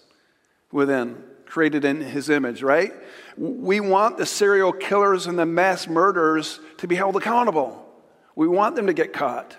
within, 0.71 1.23
created 1.45 1.85
in 1.85 2.01
His 2.01 2.29
image, 2.29 2.63
right? 2.63 2.91
We 3.37 3.79
want 3.79 4.17
the 4.17 4.25
serial 4.25 4.73
killers 4.73 5.27
and 5.27 5.37
the 5.37 5.45
mass 5.45 5.87
murderers 5.87 6.59
to 6.77 6.87
be 6.87 6.95
held 6.95 7.15
accountable. 7.15 7.87
We 8.35 8.47
want 8.47 8.75
them 8.75 8.87
to 8.87 8.93
get 8.93 9.13
caught, 9.13 9.55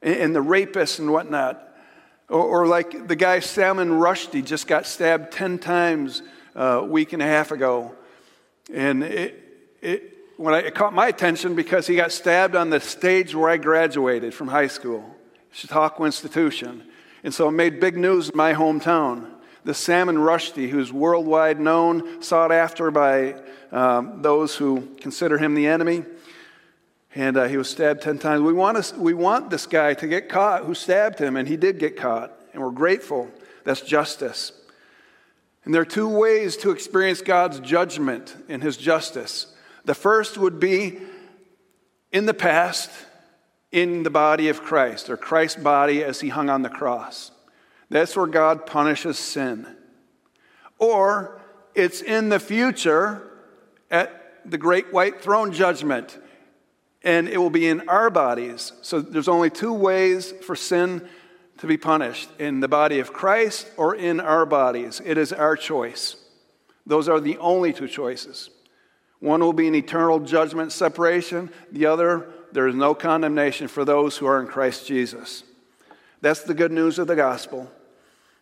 and 0.00 0.34
the 0.34 0.42
rapists 0.42 0.98
and 0.98 1.12
whatnot. 1.12 1.64
Or, 2.30 2.66
like 2.66 3.08
the 3.08 3.16
guy 3.16 3.40
Salman 3.40 3.88
Rushdie 3.88 4.44
just 4.44 4.66
got 4.66 4.86
stabbed 4.86 5.32
10 5.32 5.58
times 5.58 6.22
a 6.54 6.84
week 6.84 7.14
and 7.14 7.22
a 7.22 7.26
half 7.26 7.52
ago. 7.52 7.94
And 8.72 9.02
it, 9.02 9.74
it, 9.80 10.14
when 10.36 10.52
I, 10.52 10.58
it 10.58 10.74
caught 10.74 10.92
my 10.92 11.08
attention 11.08 11.54
because 11.54 11.86
he 11.86 11.96
got 11.96 12.12
stabbed 12.12 12.54
on 12.54 12.68
the 12.68 12.80
stage 12.80 13.34
where 13.34 13.48
I 13.48 13.56
graduated 13.56 14.34
from 14.34 14.48
high 14.48 14.66
school, 14.66 15.16
Chautauqua 15.52 16.04
Institution. 16.04 16.82
And 17.24 17.34
so 17.34 17.48
it 17.48 17.52
made 17.52 17.80
big 17.80 17.96
news 17.96 18.28
in 18.30 18.36
my 18.36 18.54
hometown. 18.54 19.30
The 19.64 19.74
Salman 19.74 20.16
Rushdie, 20.16 20.68
who's 20.68 20.92
worldwide 20.92 21.60
known, 21.60 22.22
sought 22.22 22.52
after 22.52 22.90
by 22.90 23.34
um, 23.72 24.22
those 24.22 24.54
who 24.54 24.88
consider 25.00 25.36
him 25.38 25.54
the 25.54 25.66
enemy, 25.66 26.04
and 27.14 27.36
uh, 27.36 27.44
he 27.44 27.56
was 27.56 27.68
stabbed 27.68 28.02
10 28.02 28.18
times. 28.18 28.42
We 28.42 28.52
want, 28.52 28.76
us, 28.76 28.92
we 28.92 29.14
want 29.14 29.50
this 29.50 29.66
guy 29.66 29.94
to 29.94 30.06
get 30.06 30.28
caught 30.28 30.64
who 30.64 30.74
stabbed 30.74 31.18
him, 31.18 31.36
and 31.36 31.48
he 31.48 31.56
did 31.56 31.78
get 31.78 31.96
caught, 31.96 32.32
and 32.52 32.62
we're 32.62 32.70
grateful. 32.70 33.30
That's 33.64 33.80
justice. 33.80 34.52
And 35.64 35.74
there 35.74 35.82
are 35.82 35.86
two 35.86 36.08
ways 36.08 36.56
to 36.58 36.70
experience 36.70 37.20
God's 37.20 37.60
judgment 37.60 38.36
and 38.48 38.62
his 38.62 38.76
justice. 38.76 39.54
The 39.84 39.94
first 39.94 40.38
would 40.38 40.60
be 40.60 40.98
in 42.12 42.26
the 42.26 42.34
past, 42.34 42.90
in 43.70 44.02
the 44.02 44.10
body 44.10 44.48
of 44.48 44.62
Christ, 44.62 45.10
or 45.10 45.16
Christ's 45.16 45.62
body 45.62 46.02
as 46.02 46.20
he 46.20 46.28
hung 46.28 46.48
on 46.48 46.62
the 46.62 46.70
cross. 46.70 47.30
That's 47.90 48.16
where 48.16 48.26
God 48.26 48.66
punishes 48.66 49.18
sin. 49.18 49.66
Or 50.78 51.40
it's 51.74 52.00
in 52.00 52.28
the 52.28 52.40
future 52.40 53.30
at 53.90 54.40
the 54.50 54.58
great 54.58 54.92
white 54.92 55.20
throne 55.22 55.52
judgment 55.52 56.18
and 57.02 57.28
it 57.28 57.38
will 57.38 57.50
be 57.50 57.68
in 57.68 57.88
our 57.88 58.10
bodies. 58.10 58.72
So 58.82 59.00
there's 59.00 59.28
only 59.28 59.50
two 59.50 59.72
ways 59.72 60.32
for 60.42 60.56
sin 60.56 61.08
to 61.58 61.66
be 61.66 61.76
punished 61.76 62.28
in 62.38 62.60
the 62.60 62.68
body 62.68 62.98
of 62.98 63.12
Christ 63.12 63.68
or 63.76 63.94
in 63.94 64.20
our 64.20 64.44
bodies. 64.44 65.00
It 65.04 65.18
is 65.18 65.32
our 65.32 65.56
choice. 65.56 66.16
Those 66.86 67.08
are 67.08 67.20
the 67.20 67.38
only 67.38 67.72
two 67.72 67.88
choices. 67.88 68.50
One 69.20 69.40
will 69.40 69.52
be 69.52 69.68
an 69.68 69.74
eternal 69.74 70.20
judgment 70.20 70.72
separation, 70.72 71.50
the 71.72 71.86
other, 71.86 72.28
there 72.52 72.66
is 72.66 72.74
no 72.74 72.94
condemnation 72.94 73.68
for 73.68 73.84
those 73.84 74.16
who 74.16 74.26
are 74.26 74.40
in 74.40 74.46
Christ 74.46 74.86
Jesus. 74.86 75.44
That's 76.20 76.42
the 76.42 76.54
good 76.54 76.72
news 76.72 76.98
of 76.98 77.06
the 77.06 77.16
gospel, 77.16 77.70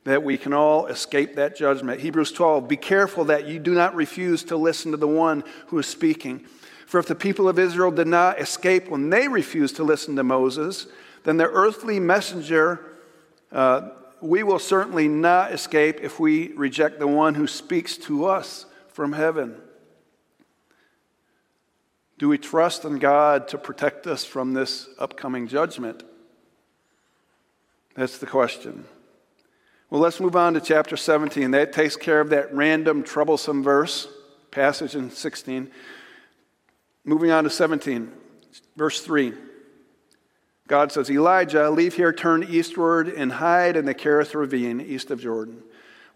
that 0.05 0.23
we 0.23 0.39
can 0.39 0.53
all 0.53 0.87
escape 0.87 1.35
that 1.35 1.57
judgment. 1.57 2.01
Hebrews 2.01 2.33
12 2.33 2.69
Be 2.69 2.77
careful 2.77 3.25
that 3.27 3.47
you 3.47 3.59
do 3.59 3.75
not 3.75 3.95
refuse 3.95 4.43
to 4.45 4.57
listen 4.57 4.93
to 4.93 4.97
the 4.97 5.09
one 5.09 5.45
who 5.69 5.79
is 5.79 5.87
speaking. 5.87 6.47
For 6.87 7.01
if 7.01 7.07
the 7.07 7.15
people 7.15 7.49
of 7.49 7.59
Israel 7.59 7.91
did 7.91 8.07
not 8.07 8.41
escape 8.41 8.89
when 8.89 9.11
they 9.11 9.29
refused 9.29 9.77
to 9.77 9.85
listen 9.85 10.17
to 10.17 10.23
Moses, 10.23 10.87
then 11.25 11.37
their 11.37 11.51
earthly 11.51 11.99
messenger, 11.99 12.81
uh, 13.51 13.91
we 14.21 14.45
will 14.45 14.61
certainly 14.61 15.09
not 15.09 15.53
escape 15.53 15.99
if 16.01 16.21
we 16.21 16.53
reject 16.53 17.01
the 17.01 17.09
one 17.09 17.35
who 17.35 17.47
speaks 17.47 17.97
to 17.99 18.27
us 18.27 18.67
from 18.89 19.13
heaven. 19.13 19.57
Do 22.19 22.29
we 22.29 22.39
trust 22.39 22.85
in 22.85 22.99
God 22.99 23.49
to 23.49 23.59
protect 23.59 24.07
us 24.07 24.25
from 24.25 24.55
this 24.55 24.89
upcoming 24.99 25.49
judgment? 25.49 26.03
That's 27.95 28.19
the 28.19 28.27
question. 28.27 28.85
Well, 29.91 30.01
let's 30.01 30.21
move 30.21 30.35
on 30.35 30.55
to 30.55 30.61
chapter 30.61 30.97
17. 30.97 31.53
That 31.53 31.73
takes 31.73 31.97
care 31.97 32.21
of 32.21 32.31
that 32.31 32.53
random, 32.55 33.03
troublesome 33.03 33.63
verse, 33.63 34.09
passage 34.51 34.95
in 34.95 35.11
16. 35.11 35.71
Moving 37.05 37.31
on 37.31 37.45
to 37.45 37.51
17, 37.51 38.11
verse 38.77 39.01
3. 39.01 39.33
God 40.67 40.91
says, 40.91 41.09
Elijah, 41.09 41.71
leave 41.71 41.95
here, 41.95 42.13
turn 42.13 42.43
eastward, 42.43 43.09
and 43.09 43.31
hide 43.31 43.77
in 43.77 43.85
the 43.85 43.95
Kerith 43.95 44.35
ravine 44.35 44.81
east 44.81 45.13
of 45.13 45.21
Jordan. 45.21 45.63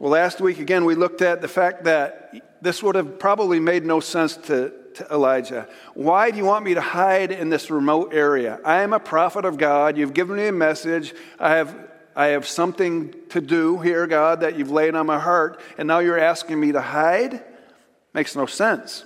Well, 0.01 0.11
last 0.11 0.41
week, 0.41 0.59
again, 0.59 0.85
we 0.85 0.95
looked 0.97 1.23
at 1.23 1.41
the 1.41 1.49
fact 1.49 1.85
that 1.85 2.35
this 2.61 2.83
would 2.83 2.97
have 2.97 3.19
probably 3.19 3.61
made 3.61 3.85
no 3.85 4.01
sense 4.01 4.37
to, 4.49 4.73
to 4.95 5.07
Elijah. 5.11 5.69
Why 5.95 6.31
do 6.31 6.37
you 6.37 6.45
want 6.45 6.65
me 6.65 6.75
to 6.75 6.81
hide 6.81 7.33
in 7.33 7.49
this 7.49 7.71
remote 7.71 8.13
area? 8.13 8.61
I 8.65 8.83
am 8.83 8.93
a 8.93 9.01
prophet 9.01 9.45
of 9.45 9.59
God. 9.59 9.97
You've 9.97 10.15
given 10.15 10.37
me 10.37 10.49
a 10.49 10.53
message. 10.53 11.15
I 11.39 11.57
have, 11.57 11.77
I 12.17 12.27
have 12.29 12.47
something 12.47 13.15
to 13.31 13.41
do 13.41 13.79
here, 13.79 14.07
God, 14.07 14.41
that 14.41 14.57
you've 14.57 14.71
laid 14.71 14.95
on 14.95 15.07
my 15.07 15.19
heart, 15.19 15.61
and 15.79 15.87
now 15.87 16.01
you're 16.01 16.19
asking 16.19 16.61
me 16.61 16.73
to 16.73 16.81
hide? 16.81 17.43
Makes 18.15 18.35
no 18.35 18.47
sense. 18.47 19.05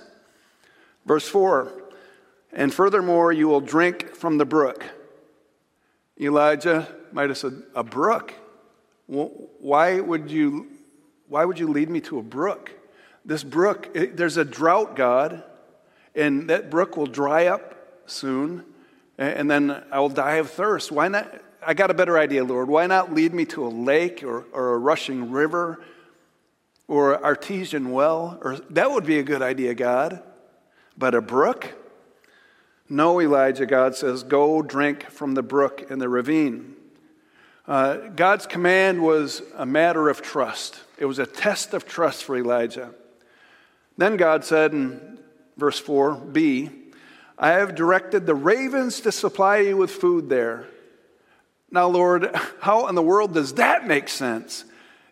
Verse 1.05 1.27
4 1.27 1.71
And 2.53 2.73
furthermore, 2.73 3.31
you 3.31 3.47
will 3.47 3.61
drink 3.61 4.15
from 4.15 4.37
the 4.37 4.45
brook. 4.45 4.83
Elijah 6.19 6.87
might 7.11 7.29
have 7.29 7.37
said, 7.37 7.63
A 7.75 7.83
brook? 7.83 8.33
why 9.07 9.99
would 9.99 10.31
you, 10.31 10.67
why 11.27 11.45
would 11.45 11.59
you 11.59 11.67
lead 11.67 11.89
me 11.89 12.01
to 12.01 12.17
a 12.17 12.23
brook? 12.23 12.71
This 13.23 13.43
brook, 13.43 13.89
it, 13.93 14.17
there's 14.17 14.37
a 14.37 14.45
drought, 14.45 14.95
God, 14.95 15.43
and 16.15 16.49
that 16.49 16.69
brook 16.69 16.97
will 16.97 17.07
dry 17.07 17.47
up 17.47 17.75
soon, 18.05 18.63
and 19.17 19.49
then 19.49 19.83
I 19.91 19.99
will 19.99 20.09
die 20.09 20.35
of 20.35 20.49
thirst. 20.49 20.91
Why 20.91 21.07
not? 21.07 21.41
I 21.65 21.73
got 21.73 21.89
a 21.89 21.95
better 21.95 22.17
idea, 22.17 22.43
Lord. 22.43 22.67
Why 22.67 22.85
not 22.85 23.13
lead 23.13 23.33
me 23.33 23.45
to 23.45 23.65
a 23.65 23.69
lake 23.69 24.23
or, 24.23 24.45
or 24.51 24.73
a 24.73 24.77
rushing 24.77 25.31
river 25.31 25.83
or 26.87 27.15
an 27.15 27.23
artesian 27.23 27.91
well? 27.91 28.37
Or 28.41 28.57
that 28.69 28.91
would 28.91 29.05
be 29.05 29.17
a 29.17 29.23
good 29.23 29.41
idea, 29.41 29.73
God. 29.73 30.21
But 30.97 31.15
a 31.15 31.21
brook? 31.21 31.73
No, 32.87 33.19
Elijah, 33.19 33.65
God 33.65 33.95
says, 33.95 34.21
go 34.21 34.61
drink 34.61 35.09
from 35.09 35.33
the 35.33 35.41
brook 35.41 35.87
in 35.89 35.97
the 35.97 36.07
ravine. 36.07 36.75
Uh, 37.67 37.95
God's 38.15 38.45
command 38.45 39.01
was 39.01 39.41
a 39.55 39.65
matter 39.65 40.07
of 40.07 40.21
trust, 40.21 40.79
it 40.99 41.05
was 41.05 41.17
a 41.17 41.25
test 41.25 41.73
of 41.73 41.85
trust 41.85 42.23
for 42.23 42.37
Elijah. 42.37 42.93
Then 43.97 44.17
God 44.17 44.45
said 44.45 44.73
in 44.73 45.14
verse 45.57 45.81
4b, 45.81 46.71
I 47.37 47.51
have 47.51 47.75
directed 47.75 48.25
the 48.25 48.35
ravens 48.35 49.01
to 49.01 49.11
supply 49.11 49.57
you 49.57 49.77
with 49.77 49.91
food 49.91 50.29
there. 50.29 50.67
Now, 51.71 51.87
Lord, 51.87 52.33
how 52.61 52.87
in 52.87 52.95
the 52.95 53.01
world 53.01 53.33
does 53.33 53.53
that 53.55 53.87
make 53.87 54.07
sense? 54.07 54.65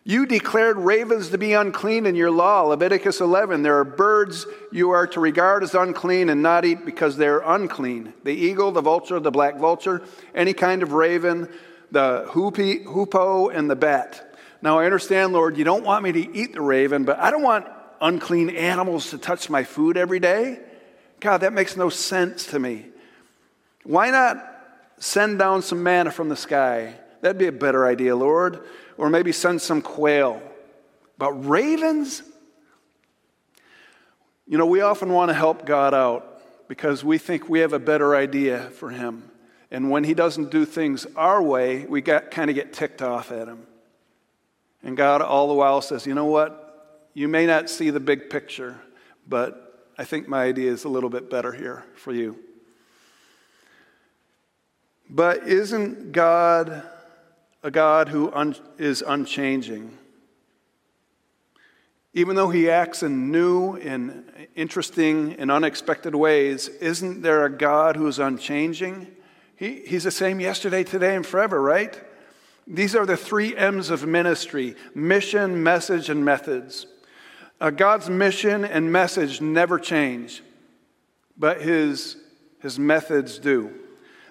You 0.06 0.26
declared 0.26 0.76
ravens 0.76 1.30
to 1.30 1.38
be 1.38 1.54
unclean 1.54 2.04
in 2.04 2.14
your 2.14 2.30
law, 2.30 2.62
Leviticus 2.64 3.22
11. 3.22 3.62
There 3.62 3.78
are 3.78 3.84
birds 3.84 4.46
you 4.70 4.90
are 4.90 5.06
to 5.06 5.20
regard 5.20 5.62
as 5.62 5.74
unclean 5.74 6.28
and 6.28 6.42
not 6.42 6.66
eat 6.66 6.84
because 6.84 7.16
they're 7.16 7.40
unclean. 7.40 8.12
The 8.22 8.34
eagle, 8.34 8.70
the 8.70 8.82
vulture, 8.82 9.18
the 9.18 9.30
black 9.30 9.58
vulture, 9.58 10.02
any 10.34 10.52
kind 10.52 10.82
of 10.82 10.92
raven, 10.92 11.48
the 11.90 12.26
hoopoe, 12.28 12.84
hoopoe 12.84 13.48
and 13.48 13.70
the 13.70 13.76
bat. 13.76 14.36
Now 14.60 14.78
I 14.78 14.84
understand, 14.84 15.32
Lord, 15.32 15.56
you 15.56 15.64
don't 15.64 15.84
want 15.84 16.04
me 16.04 16.12
to 16.12 16.36
eat 16.36 16.52
the 16.52 16.60
raven, 16.60 17.04
but 17.04 17.18
I 17.18 17.30
don't 17.30 17.42
want 17.42 17.66
unclean 18.00 18.50
animals 18.50 19.10
to 19.10 19.18
touch 19.18 19.50
my 19.50 19.64
food 19.64 19.96
every 19.96 20.20
day. 20.20 20.60
God, 21.20 21.38
that 21.38 21.52
makes 21.52 21.76
no 21.76 21.88
sense 21.88 22.46
to 22.48 22.58
me. 22.58 22.86
Why 23.84 24.10
not 24.10 24.44
send 24.98 25.38
down 25.38 25.62
some 25.62 25.82
manna 25.82 26.10
from 26.10 26.28
the 26.28 26.36
sky? 26.36 26.94
That'd 27.20 27.38
be 27.38 27.46
a 27.46 27.52
better 27.52 27.86
idea, 27.86 28.14
Lord 28.14 28.64
or 28.96 29.10
maybe 29.10 29.32
send 29.32 29.60
some 29.60 29.82
quail. 29.82 30.42
But 31.18 31.32
ravens? 31.46 32.22
You 34.46 34.58
know, 34.58 34.66
we 34.66 34.80
often 34.80 35.12
want 35.12 35.30
to 35.30 35.34
help 35.34 35.66
God 35.66 35.94
out 35.94 36.68
because 36.68 37.04
we 37.04 37.18
think 37.18 37.48
we 37.48 37.60
have 37.60 37.72
a 37.72 37.78
better 37.78 38.14
idea 38.14 38.70
for 38.70 38.90
Him. 38.90 39.30
And 39.70 39.90
when 39.90 40.04
He 40.04 40.14
doesn't 40.14 40.50
do 40.50 40.64
things 40.64 41.06
our 41.16 41.42
way, 41.42 41.86
we 41.86 42.00
got, 42.00 42.30
kind 42.30 42.50
of 42.50 42.54
get 42.54 42.72
ticked 42.72 43.02
off 43.02 43.32
at 43.32 43.48
Him. 43.48 43.66
And 44.82 44.96
God, 44.96 45.22
all 45.22 45.48
the 45.48 45.54
while, 45.54 45.80
says, 45.80 46.06
You 46.06 46.14
know 46.14 46.26
what? 46.26 46.60
You 47.14 47.28
may 47.28 47.46
not 47.46 47.70
see 47.70 47.90
the 47.90 48.00
big 48.00 48.28
picture, 48.28 48.80
but 49.26 49.88
I 49.96 50.04
think 50.04 50.28
my 50.28 50.42
idea 50.42 50.70
is 50.70 50.84
a 50.84 50.88
little 50.88 51.10
bit 51.10 51.30
better 51.30 51.52
here 51.52 51.84
for 51.94 52.12
you. 52.12 52.38
But 55.08 55.46
isn't 55.46 56.12
God 56.12 56.82
a 57.64 57.70
God 57.70 58.10
who 58.10 58.30
un- 58.32 58.54
is 58.76 59.02
unchanging. 59.04 59.96
Even 62.12 62.36
though 62.36 62.50
he 62.50 62.70
acts 62.70 63.02
in 63.02 63.32
new 63.32 63.76
and 63.76 64.30
interesting 64.54 65.32
and 65.38 65.50
unexpected 65.50 66.14
ways, 66.14 66.68
isn't 66.68 67.22
there 67.22 67.44
a 67.44 67.50
God 67.50 67.96
who's 67.96 68.18
unchanging? 68.18 69.08
He, 69.56 69.80
he's 69.86 70.04
the 70.04 70.10
same 70.10 70.40
yesterday, 70.40 70.84
today, 70.84 71.16
and 71.16 71.26
forever, 71.26 71.60
right? 71.60 71.98
These 72.66 72.94
are 72.94 73.06
the 73.06 73.16
three 73.16 73.56
M's 73.56 73.88
of 73.88 74.06
ministry 74.06 74.76
mission, 74.94 75.62
message, 75.62 76.10
and 76.10 76.22
methods. 76.24 76.86
Uh, 77.64 77.70
God's 77.70 78.10
mission 78.10 78.62
and 78.62 78.92
message 78.92 79.40
never 79.40 79.78
change, 79.78 80.42
but 81.34 81.62
his, 81.62 82.18
his 82.60 82.78
methods 82.78 83.38
do. 83.38 83.72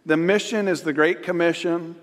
The 0.05 0.17
mission 0.17 0.67
is 0.67 0.83
the 0.83 0.93
Great 0.93 1.23
Commission. 1.23 1.95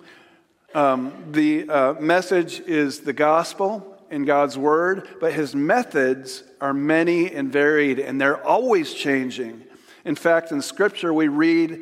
Um, 0.75 1.29
the 1.31 1.71
uh, 1.71 1.93
message 2.01 2.59
is 2.59 3.03
the 3.03 3.13
gospel 3.13 3.97
in 4.11 4.25
God's 4.25 4.59
word, 4.59 5.07
but 5.21 5.33
his 5.33 5.55
methods 5.55 6.43
are 6.61 6.75
many 6.75 7.33
and 7.33 7.53
varied, 7.53 8.01
and 8.01 8.21
they're 8.21 8.45
always 8.45 8.93
changing. 8.93 9.63
In 10.05 10.17
fact, 10.17 10.51
in 10.51 10.61
Scripture, 10.61 11.15
we 11.15 11.29
read 11.29 11.81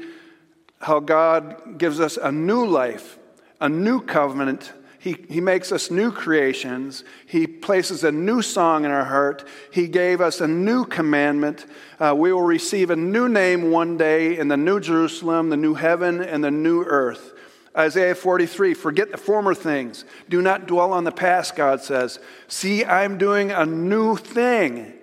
how 0.82 1.00
God 1.00 1.78
gives 1.78 2.00
us 2.00 2.18
a 2.18 2.30
new 2.30 2.66
life, 2.66 3.18
a 3.62 3.68
new 3.70 4.02
covenant. 4.02 4.74
He, 5.00 5.16
he 5.28 5.40
makes 5.40 5.70
us 5.70 5.90
new 5.90 6.10
creations. 6.10 7.04
He 7.24 7.46
places 7.46 8.02
a 8.02 8.10
new 8.10 8.42
song 8.42 8.84
in 8.84 8.90
our 8.90 9.04
heart. 9.04 9.46
He 9.70 9.86
gave 9.86 10.20
us 10.20 10.40
a 10.40 10.48
new 10.48 10.84
commandment. 10.84 11.66
Uh, 12.00 12.14
we 12.16 12.32
will 12.32 12.42
receive 12.42 12.90
a 12.90 12.96
new 12.96 13.28
name 13.28 13.70
one 13.70 13.96
day 13.96 14.36
in 14.36 14.48
the 14.48 14.56
new 14.56 14.80
Jerusalem, 14.80 15.50
the 15.50 15.56
new 15.56 15.74
heaven, 15.74 16.20
and 16.20 16.42
the 16.42 16.50
new 16.50 16.82
earth. 16.82 17.32
Isaiah 17.76 18.16
43, 18.16 18.74
forget 18.74 19.12
the 19.12 19.16
former 19.16 19.54
things. 19.54 20.04
Do 20.28 20.42
not 20.42 20.66
dwell 20.66 20.92
on 20.92 21.04
the 21.04 21.12
past, 21.12 21.54
God 21.54 21.80
says. 21.80 22.18
See, 22.48 22.84
I'm 22.84 23.18
doing 23.18 23.52
a 23.52 23.64
new 23.64 24.16
thing. 24.16 24.94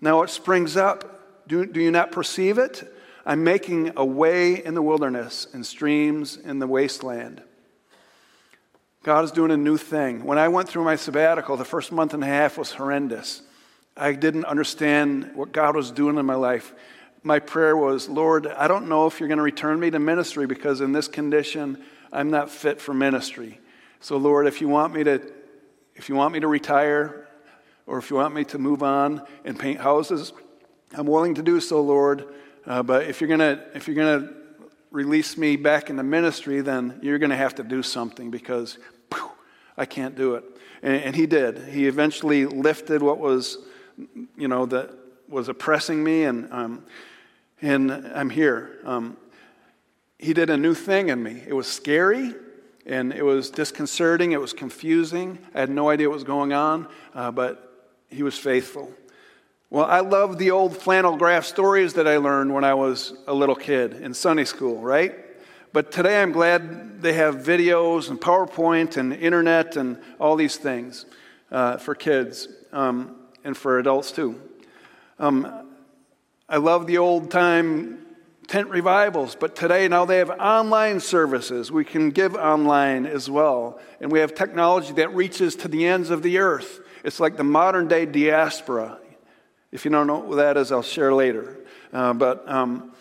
Now 0.00 0.22
it 0.22 0.30
springs 0.30 0.76
up. 0.76 1.46
Do, 1.46 1.64
do 1.64 1.80
you 1.80 1.92
not 1.92 2.10
perceive 2.10 2.58
it? 2.58 2.92
I'm 3.24 3.44
making 3.44 3.92
a 3.96 4.04
way 4.04 4.64
in 4.64 4.74
the 4.74 4.82
wilderness 4.82 5.46
and 5.52 5.64
streams 5.64 6.36
in 6.36 6.58
the 6.58 6.66
wasteland. 6.66 7.42
God 9.02 9.24
is 9.24 9.32
doing 9.32 9.50
a 9.50 9.56
new 9.56 9.76
thing. 9.76 10.24
When 10.24 10.38
I 10.38 10.48
went 10.48 10.68
through 10.68 10.84
my 10.84 10.96
sabbatical, 10.96 11.56
the 11.56 11.64
first 11.64 11.90
month 11.92 12.14
and 12.14 12.22
a 12.22 12.26
half 12.26 12.56
was 12.56 12.72
horrendous. 12.72 13.42
I 13.96 14.12
didn't 14.12 14.44
understand 14.44 15.32
what 15.34 15.52
God 15.52 15.74
was 15.76 15.90
doing 15.90 16.16
in 16.18 16.24
my 16.24 16.34
life 16.34 16.72
my 17.24 17.38
prayer 17.38 17.76
was, 17.76 18.08
Lord, 18.08 18.46
I 18.46 18.66
don't 18.68 18.88
know 18.88 19.06
if 19.06 19.20
you're 19.20 19.28
going 19.28 19.38
to 19.38 19.44
return 19.44 19.78
me 19.78 19.90
to 19.90 19.98
ministry 19.98 20.46
because 20.46 20.80
in 20.80 20.92
this 20.92 21.08
condition, 21.08 21.82
I'm 22.12 22.30
not 22.30 22.50
fit 22.50 22.80
for 22.80 22.92
ministry. 22.92 23.60
So, 24.00 24.16
Lord, 24.16 24.46
if 24.46 24.60
you 24.60 24.68
want 24.68 24.92
me 24.92 25.04
to, 25.04 25.22
if 25.94 26.08
you 26.08 26.16
want 26.16 26.34
me 26.34 26.40
to 26.40 26.48
retire, 26.48 27.28
or 27.86 27.98
if 27.98 28.10
you 28.10 28.16
want 28.16 28.34
me 28.34 28.44
to 28.46 28.58
move 28.58 28.82
on 28.82 29.22
and 29.44 29.58
paint 29.58 29.80
houses, 29.80 30.32
I'm 30.92 31.06
willing 31.06 31.34
to 31.36 31.42
do 31.42 31.60
so, 31.60 31.80
Lord. 31.80 32.26
Uh, 32.66 32.82
but 32.82 33.06
if 33.06 33.20
you're 33.20 33.28
gonna, 33.28 33.64
if 33.74 33.86
you're 33.86 33.96
gonna 33.96 34.32
release 34.92 35.36
me 35.36 35.56
back 35.56 35.90
into 35.90 36.02
ministry, 36.02 36.60
then 36.60 37.00
you're 37.02 37.18
gonna 37.18 37.36
have 37.36 37.56
to 37.56 37.64
do 37.64 37.82
something 37.82 38.30
because 38.30 38.78
phew, 39.12 39.30
I 39.76 39.86
can't 39.86 40.14
do 40.14 40.36
it. 40.36 40.44
And, 40.82 40.94
and 41.02 41.16
he 41.16 41.26
did. 41.26 41.58
He 41.68 41.88
eventually 41.88 42.46
lifted 42.46 43.02
what 43.02 43.18
was, 43.18 43.58
you 44.36 44.46
know, 44.46 44.66
that 44.66 44.90
was 45.28 45.48
oppressing 45.48 46.04
me, 46.04 46.24
and 46.24 46.52
um, 46.52 46.84
and 47.60 47.90
I'm 47.90 48.30
here. 48.30 48.78
Um, 48.84 49.16
he 50.18 50.32
did 50.34 50.50
a 50.50 50.56
new 50.56 50.74
thing 50.74 51.08
in 51.08 51.22
me. 51.22 51.42
It 51.46 51.54
was 51.54 51.66
scary 51.66 52.34
and 52.86 53.12
it 53.12 53.22
was 53.22 53.50
disconcerting, 53.50 54.32
it 54.32 54.40
was 54.40 54.52
confusing. 54.52 55.38
I 55.54 55.60
had 55.60 55.70
no 55.70 55.88
idea 55.88 56.08
what 56.08 56.14
was 56.14 56.24
going 56.24 56.52
on, 56.52 56.88
uh, 57.14 57.30
but 57.30 57.90
he 58.08 58.22
was 58.22 58.36
faithful. 58.36 58.92
Well, 59.72 59.86
I 59.86 60.00
love 60.00 60.36
the 60.36 60.50
old 60.50 60.76
flannel 60.76 61.16
graph 61.16 61.46
stories 61.46 61.94
that 61.94 62.06
I 62.06 62.18
learned 62.18 62.52
when 62.52 62.62
I 62.62 62.74
was 62.74 63.14
a 63.26 63.32
little 63.32 63.54
kid 63.54 63.94
in 63.94 64.12
Sunday 64.12 64.44
school, 64.44 64.82
right? 64.82 65.14
But 65.72 65.90
today 65.90 66.20
I'm 66.20 66.30
glad 66.30 67.00
they 67.00 67.14
have 67.14 67.36
videos 67.36 68.10
and 68.10 68.20
PowerPoint 68.20 68.98
and 68.98 69.14
internet 69.14 69.78
and 69.78 69.98
all 70.20 70.36
these 70.36 70.56
things 70.56 71.06
uh, 71.50 71.78
for 71.78 71.94
kids 71.94 72.48
um, 72.70 73.16
and 73.44 73.56
for 73.56 73.78
adults 73.78 74.12
too. 74.12 74.38
Um, 75.18 75.70
I 76.50 76.58
love 76.58 76.86
the 76.86 76.98
old 76.98 77.30
time 77.30 78.04
tent 78.48 78.68
revivals, 78.68 79.36
but 79.36 79.56
today 79.56 79.88
now 79.88 80.04
they 80.04 80.18
have 80.18 80.28
online 80.28 81.00
services. 81.00 81.72
We 81.72 81.86
can 81.86 82.10
give 82.10 82.34
online 82.34 83.06
as 83.06 83.30
well. 83.30 83.80
And 84.02 84.12
we 84.12 84.18
have 84.18 84.34
technology 84.34 84.92
that 84.92 85.14
reaches 85.14 85.56
to 85.56 85.68
the 85.68 85.86
ends 85.86 86.10
of 86.10 86.22
the 86.22 86.40
earth. 86.40 86.80
It's 87.04 87.18
like 87.18 87.38
the 87.38 87.42
modern 87.44 87.88
day 87.88 88.04
diaspora. 88.04 88.98
If 89.72 89.86
you 89.86 89.90
don't 89.90 90.06
know 90.06 90.18
what 90.18 90.36
that 90.36 90.58
is, 90.58 90.70
I'll 90.70 90.82
share 90.82 91.14
later. 91.14 91.56
Uh, 91.92 92.12
but 92.12 92.46
um, 92.48 92.92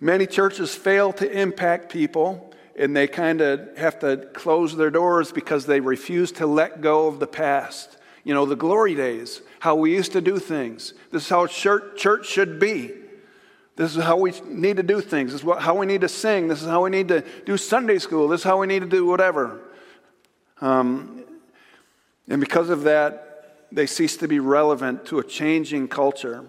many 0.00 0.26
churches 0.26 0.74
fail 0.74 1.12
to 1.14 1.30
impact 1.30 1.90
people, 1.90 2.52
and 2.76 2.96
they 2.96 3.06
kind 3.06 3.40
of 3.40 3.76
have 3.78 4.00
to 4.00 4.28
close 4.34 4.76
their 4.76 4.90
doors 4.90 5.30
because 5.30 5.64
they 5.66 5.78
refuse 5.78 6.32
to 6.32 6.46
let 6.46 6.80
go 6.80 7.06
of 7.06 7.20
the 7.20 7.28
past. 7.28 7.96
You 8.24 8.34
know, 8.34 8.44
the 8.44 8.56
glory 8.56 8.96
days, 8.96 9.40
how 9.60 9.76
we 9.76 9.94
used 9.94 10.12
to 10.12 10.20
do 10.20 10.38
things. 10.38 10.94
This 11.12 11.22
is 11.22 11.28
how 11.28 11.46
church, 11.46 12.26
should 12.26 12.58
be. 12.58 12.92
This 13.76 13.96
is 13.96 14.02
how 14.02 14.16
we 14.16 14.32
need 14.44 14.76
to 14.76 14.82
do 14.82 15.00
things. 15.00 15.32
This 15.32 15.40
is 15.40 15.44
what, 15.44 15.62
how 15.62 15.76
we 15.76 15.86
need 15.86 16.02
to 16.02 16.08
sing. 16.08 16.48
This 16.48 16.60
is 16.60 16.68
how 16.68 16.84
we 16.84 16.90
need 16.90 17.08
to 17.08 17.24
do 17.46 17.56
Sunday 17.56 17.98
school. 17.98 18.28
This 18.28 18.40
is 18.40 18.44
how 18.44 18.58
we 18.58 18.66
need 18.66 18.80
to 18.80 18.88
do 18.88 19.06
whatever. 19.06 19.60
Um, 20.60 21.24
and 22.28 22.40
because 22.40 22.68
of 22.68 22.82
that, 22.82 23.31
they 23.74 23.86
cease 23.86 24.16
to 24.18 24.28
be 24.28 24.38
relevant 24.38 25.06
to 25.06 25.18
a 25.18 25.24
changing 25.24 25.88
culture. 25.88 26.44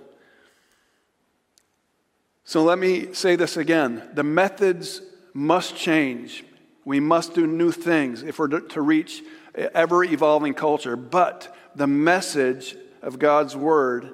So 2.44 2.64
let 2.64 2.78
me 2.78 3.14
say 3.14 3.36
this 3.36 3.58
again 3.58 4.10
the 4.14 4.24
methods 4.24 5.02
must 5.34 5.76
change. 5.76 6.44
We 6.86 7.00
must 7.00 7.34
do 7.34 7.48
new 7.48 7.72
things 7.72 8.24
if 8.24 8.40
we're 8.40 8.60
to 8.60 8.82
reach 8.82 9.24
ever 9.56 10.04
evolving 10.04 10.54
culture. 10.54 10.96
But 10.96 11.56
the 11.76 11.88
message 11.88 12.76
of 13.02 13.20
God's 13.20 13.56
word 13.56 14.14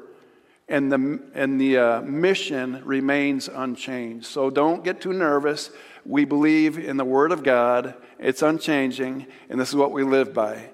and 0.68 0.92
the, 0.92 1.20
and 1.34 1.60
the 1.60 1.78
uh, 1.78 2.02
mission 2.02 2.84
remains 2.86 3.48
unchanged. 3.48 4.28
So 4.28 4.52
don't 4.52 4.84
get 4.84 5.02
too 5.02 5.14
nervous. 5.14 5.72
We 6.06 6.26
believe 6.26 6.78
in 6.78 6.98
the 6.98 7.06
word 7.06 7.32
of 7.32 7.44
God, 7.44 7.96
it's 8.20 8.44
unchanging, 8.44 9.26
and 9.50 9.60
this 9.60 9.70
is 9.70 9.76
what 9.76 9.92
we 9.92 10.04
live 10.04 10.34
by. 10.34 10.70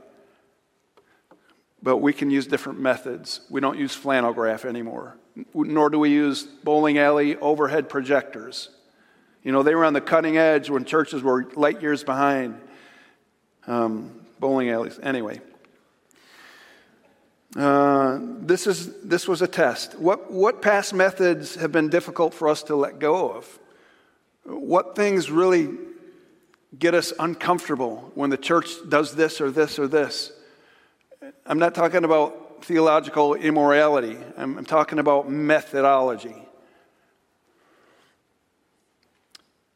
But 1.85 1.97
we 1.97 2.13
can 2.13 2.31
use 2.31 2.47
different 2.47 2.79
methods. 2.79 3.41
We 3.47 3.61
don't 3.61 3.77
use 3.77 3.93
flannel 3.93 4.33
graph 4.33 4.65
anymore, 4.65 5.17
nor 5.53 5.91
do 5.91 5.99
we 5.99 6.09
use 6.09 6.41
bowling 6.41 6.97
alley 6.97 7.35
overhead 7.35 7.89
projectors. 7.89 8.69
You 9.43 9.51
know, 9.51 9.61
they 9.61 9.75
were 9.75 9.85
on 9.85 9.93
the 9.93 10.01
cutting 10.01 10.35
edge 10.35 10.67
when 10.67 10.83
churches 10.85 11.21
were 11.21 11.47
light 11.53 11.83
years 11.83 12.03
behind. 12.03 12.59
Um, 13.67 14.19
bowling 14.39 14.71
alleys. 14.71 14.97
Anyway. 14.97 15.41
Uh, 17.55 18.17
this, 18.39 18.65
is, 18.65 19.03
this 19.03 19.27
was 19.27 19.43
a 19.43 19.47
test. 19.47 19.93
What, 19.99 20.31
what 20.31 20.63
past 20.63 20.91
methods 20.91 21.53
have 21.53 21.71
been 21.71 21.89
difficult 21.89 22.33
for 22.33 22.49
us 22.49 22.63
to 22.63 22.75
let 22.75 22.97
go 22.97 23.29
of? 23.31 23.59
What 24.43 24.95
things 24.95 25.29
really 25.29 25.69
get 26.79 26.95
us 26.95 27.13
uncomfortable 27.19 28.11
when 28.15 28.31
the 28.31 28.37
church 28.37 28.69
does 28.89 29.13
this 29.13 29.39
or 29.39 29.51
this 29.51 29.77
or 29.77 29.87
this? 29.87 30.31
I'm 31.47 31.59
not 31.59 31.75
talking 31.75 32.03
about 32.03 32.65
theological 32.65 33.35
immorality, 33.35 34.17
I'm, 34.35 34.57
I'm 34.57 34.65
talking 34.65 34.97
about 34.97 35.29
methodology. 35.29 36.35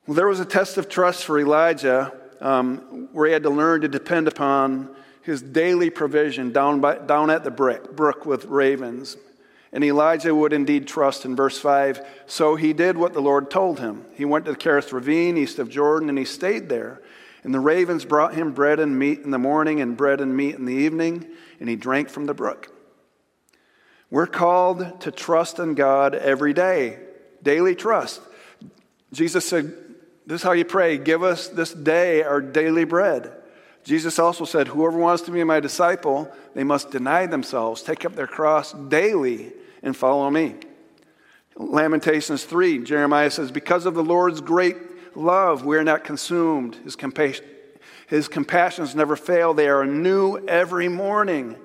Well, 0.08 0.16
there 0.16 0.28
was 0.28 0.40
a 0.40 0.46
test 0.46 0.78
of 0.78 0.90
trust 0.90 1.26
for 1.26 1.40
Elijah 1.40 2.12
um, 2.42 3.10
where 3.12 3.28
he 3.28 3.34
had 3.34 3.44
to 3.44 3.52
learn 3.52 3.82
to 3.82 3.88
depend 3.88 4.28
upon 4.28 4.96
his 5.22 5.44
daily 5.44 5.92
provision 5.92 6.52
down, 6.52 6.82
by, 6.82 6.98
down 6.98 7.30
at 7.30 7.44
the 7.44 7.52
brook 7.52 8.26
with 8.26 8.46
ravens. 8.46 9.18
And 9.72 9.84
Elijah 9.84 10.34
would 10.34 10.52
indeed 10.52 10.88
trust 10.88 11.26
in 11.26 11.36
verse 11.36 11.60
5. 11.60 12.04
So 12.26 12.56
he 12.56 12.74
did 12.74 12.98
what 12.98 13.14
the 13.14 13.22
Lord 13.22 13.52
told 13.52 13.80
him. 13.80 14.06
He 14.16 14.26
went 14.26 14.46
to 14.46 14.52
the 14.54 14.58
Kerith 14.58 14.92
ravine 14.92 15.38
east 15.38 15.60
of 15.60 15.70
Jordan 15.70 16.10
and 16.10 16.18
he 16.18 16.26
stayed 16.26 16.70
there. 16.70 17.04
And 17.44 17.54
the 17.54 17.60
ravens 17.60 18.06
brought 18.06 18.34
him 18.34 18.54
bread 18.54 18.80
and 18.80 18.98
meat 18.98 19.20
in 19.20 19.32
the 19.32 19.38
morning 19.38 19.82
and 19.82 19.96
bread 19.96 20.22
and 20.22 20.36
meat 20.36 20.56
in 20.56 20.66
the 20.66 20.74
evening, 20.74 21.28
and 21.60 21.70
he 21.70 21.76
drank 21.76 22.10
from 22.10 22.26
the 22.26 22.34
brook. 22.34 22.74
We're 24.12 24.28
called 24.28 25.02
to 25.02 25.12
trust 25.12 25.60
in 25.60 25.76
God 25.76 26.16
every 26.16 26.54
day, 26.54 27.00
daily 27.44 27.76
trust. 27.76 28.22
Jesus 29.14 29.48
said, 29.48 29.74
This 30.26 30.42
is 30.42 30.44
how 30.44 30.52
you 30.52 30.66
pray 30.66 30.98
give 30.98 31.24
us 31.24 31.48
this 31.48 31.74
day 31.74 32.24
our 32.24 32.42
daily 32.42 32.84
bread. 32.84 33.32
Jesus 33.84 34.20
also 34.20 34.46
said, 34.46 34.68
Whoever 34.68 34.98
wants 34.98 35.24
to 35.24 35.32
be 35.32 35.44
my 35.44 35.60
disciple, 35.60 36.32
they 36.54 36.64
must 36.64 36.92
deny 36.92 37.26
themselves, 37.26 37.82
take 37.82 38.06
up 38.06 38.16
their 38.16 38.28
cross 38.28 38.74
daily, 38.74 39.54
and 39.82 39.96
follow 39.96 40.30
me. 40.30 40.56
Lamentations 41.56 42.44
3, 42.46 42.84
Jeremiah 42.84 43.32
says, 43.32 43.52
Because 43.52 43.86
of 43.86 43.94
the 43.94 44.04
Lord's 44.04 44.42
great 44.42 44.78
love, 45.20 45.66
we 45.66 45.78
are 45.78 45.84
not 45.84 46.04
consumed. 46.04 46.76
His, 46.84 46.98
his 48.08 48.28
compassions 48.28 48.96
never 48.96 49.16
fail. 49.16 49.54
They 49.54 49.70
are 49.70 49.86
new 49.86 50.38
every 50.48 50.88
morning, 50.88 51.56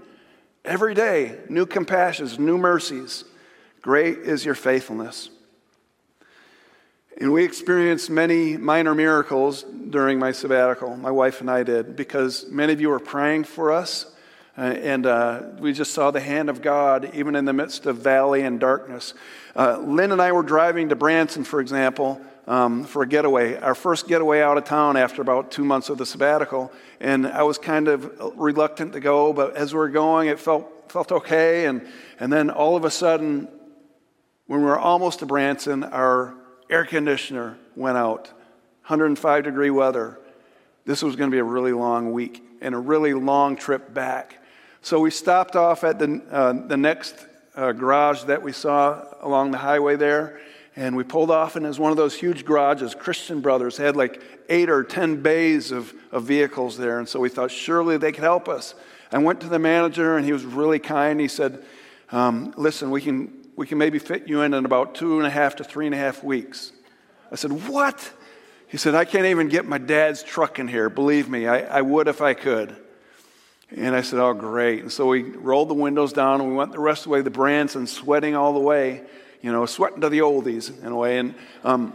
every 0.64 0.95
day. 0.95 1.38
New 1.49 1.67
compassions, 1.67 2.38
new 2.38 2.59
mercies. 2.59 3.25
Great 3.81 4.19
is 4.19 4.45
your 4.45 4.55
faithfulness. 4.55 5.31
And 7.17 7.33
we 7.33 7.45
experienced 7.45 8.11
many 8.11 8.57
minor 8.57 8.95
miracles 8.95 9.62
during 9.62 10.19
my 10.19 10.33
sabbatical. 10.33 10.97
My 10.97 11.12
wife 11.12 11.40
and 11.40 11.51
I 11.51 11.62
did, 11.62 11.95
because 11.95 12.47
many 12.51 12.73
of 12.73 12.81
you 12.81 12.88
were 12.88 12.99
praying 12.99 13.45
for 13.45 13.73
us. 13.73 14.07
Uh, 14.57 14.62
and 14.62 15.07
uh, 15.07 15.43
we 15.59 15.73
just 15.73 15.93
saw 15.93 16.11
the 16.11 16.21
hand 16.21 16.49
of 16.49 16.62
God 16.62 17.11
even 17.14 17.35
in 17.35 17.45
the 17.45 17.53
midst 17.53 17.87
of 17.87 17.99
valley 17.99 18.43
and 18.43 18.61
darkness. 18.61 19.14
Uh, 19.57 19.79
Lynn 19.79 20.12
and 20.12 20.23
I 20.23 20.33
were 20.33 20.43
driving 20.43 20.88
to 20.90 20.97
Branson, 20.97 21.45
for 21.45 21.61
example, 21.61 22.21
um, 22.47 22.85
for 22.85 23.03
a 23.03 23.07
getaway, 23.07 23.57
our 23.57 23.75
first 23.75 24.07
getaway 24.07 24.41
out 24.41 24.59
of 24.59 24.65
town 24.65 24.97
after 24.97 25.23
about 25.23 25.51
two 25.51 25.65
months 25.65 25.89
of 25.89 25.99
the 25.99 26.07
sabbatical. 26.07 26.73
And 27.01 27.27
I 27.27 27.43
was 27.43 27.59
kind 27.59 27.89
of 27.89 28.13
reluctant 28.37 28.93
to 28.93 29.01
go, 29.01 29.33
but 29.33 29.57
as 29.57 29.73
we 29.73 29.79
were 29.79 29.89
going, 29.89 30.29
it 30.29 30.39
felt, 30.39 30.93
felt 30.93 31.11
okay. 31.13 31.67
And, 31.67 31.87
and 32.21 32.33
then 32.33 32.51
all 32.51 32.77
of 32.77 32.85
a 32.85 32.91
sudden, 32.91 33.49
when 34.47 34.61
we 34.61 34.67
were 34.67 34.79
almost 34.79 35.21
to 35.21 35.27
Branson, 35.27 35.85
our 35.85 36.35
air 36.69 36.85
conditioner 36.85 37.57
went 37.77 37.97
out, 37.97 38.29
105 38.83 39.45
degree 39.45 39.71
weather. 39.71 40.19
This 40.85 41.03
was 41.03 41.17
going 41.17 41.31
to 41.31 41.35
be 41.35 41.39
a 41.39 41.45
really 41.45 41.73
long 41.73 42.13
week 42.13 42.43
and 42.61 42.75
a 42.75 42.79
really 42.79 43.15
long 43.15 43.57
trip 43.57 43.95
back. 43.95 44.39
So 44.83 45.01
we 45.01 45.11
stopped 45.11 45.57
off 45.57 45.83
at 45.83 45.99
the, 45.99 46.23
uh, 46.31 46.67
the 46.67 46.77
next 46.77 47.15
uh, 47.57 47.73
garage 47.73 48.25
that 48.25 48.43
we 48.43 48.53
saw 48.53 49.03
along 49.21 49.53
the 49.53 49.59
highway 49.59 49.97
there, 49.97 50.41
and 50.77 50.97
we 50.97 51.05
pulled 51.05 51.31
off, 51.31 51.57
and 51.57 51.65
it 51.65 51.69
was 51.69 51.79
one 51.79 51.91
of 51.91 51.97
those 51.97 52.15
huge 52.15 52.45
garages. 52.45 52.95
Christian 52.95 53.41
Brothers 53.41 53.77
had 53.77 53.97
like 53.97 54.21
eight 54.49 54.69
or 54.69 54.83
ten 54.83 55.23
bays 55.23 55.71
of, 55.71 55.93
of 56.11 56.25
vehicles 56.25 56.77
there, 56.77 56.99
and 56.99 57.09
so 57.09 57.21
we 57.21 57.29
thought 57.29 57.51
surely 57.51 57.97
they 57.97 58.13
could 58.13 58.25
help 58.25 58.49
us. 58.49 58.75
I 59.13 59.19
went 59.19 59.41
to 59.43 59.49
the 59.49 59.61
manager, 59.61 60.17
and 60.17 60.27
he 60.27 60.33
was 60.33 60.45
really 60.45 60.81
kind. 60.81 61.21
He 61.21 61.29
said, 61.29 61.65
um, 62.11 62.53
Listen, 62.57 62.91
we 62.91 63.01
can, 63.01 63.33
we 63.55 63.67
can 63.67 63.79
maybe 63.79 63.99
fit 63.99 64.29
you 64.29 64.43
in 64.43 64.55
in 64.55 64.65
about 64.65 64.95
two 64.95 65.19
and 65.19 65.27
a 65.27 65.31
half 65.31 65.57
to 65.57 65.65
three 65.65 65.87
and 65.87 65.95
a 65.95 65.99
half 65.99 66.25
weeks. 66.25 66.73
I 67.31 67.37
said, 67.37 67.69
What? 67.69 68.13
He 68.67 68.77
said, 68.77 68.97
I 68.97 69.05
can't 69.05 69.27
even 69.27 69.49
get 69.49 69.67
my 69.67 69.79
dad's 69.79 70.25
truck 70.25 70.59
in 70.59 70.67
here. 70.67 70.91
Believe 70.91 71.29
me, 71.29 71.47
I, 71.47 71.61
I 71.61 71.83
would 71.83 72.09
if 72.09 72.21
I 72.21 72.35
could. 72.35 72.75
And 73.71 73.95
I 73.95 74.03
said, 74.03 74.19
Oh, 74.19 74.35
great. 74.35 74.83
And 74.83 74.91
so 74.91 75.07
we 75.07 75.23
rolled 75.23 75.69
the 75.69 75.75
windows 75.75 76.13
down 76.13 76.41
and 76.41 76.51
we 76.51 76.57
went 76.57 76.73
the 76.73 76.81
rest 76.81 77.03
of 77.03 77.05
the 77.05 77.11
way 77.11 77.23
to 77.23 77.31
Branson, 77.31 77.87
sweating 77.87 78.35
all 78.35 78.53
the 78.53 78.59
way, 78.59 79.03
you 79.45 79.53
know, 79.53 79.67
sweating 79.67 80.01
to 80.01 80.09
the 80.09 80.21
oldies 80.21 80.83
in 80.83 80.91
a 80.91 80.97
way. 80.97 81.19
And, 81.19 81.35
um, 81.65 81.93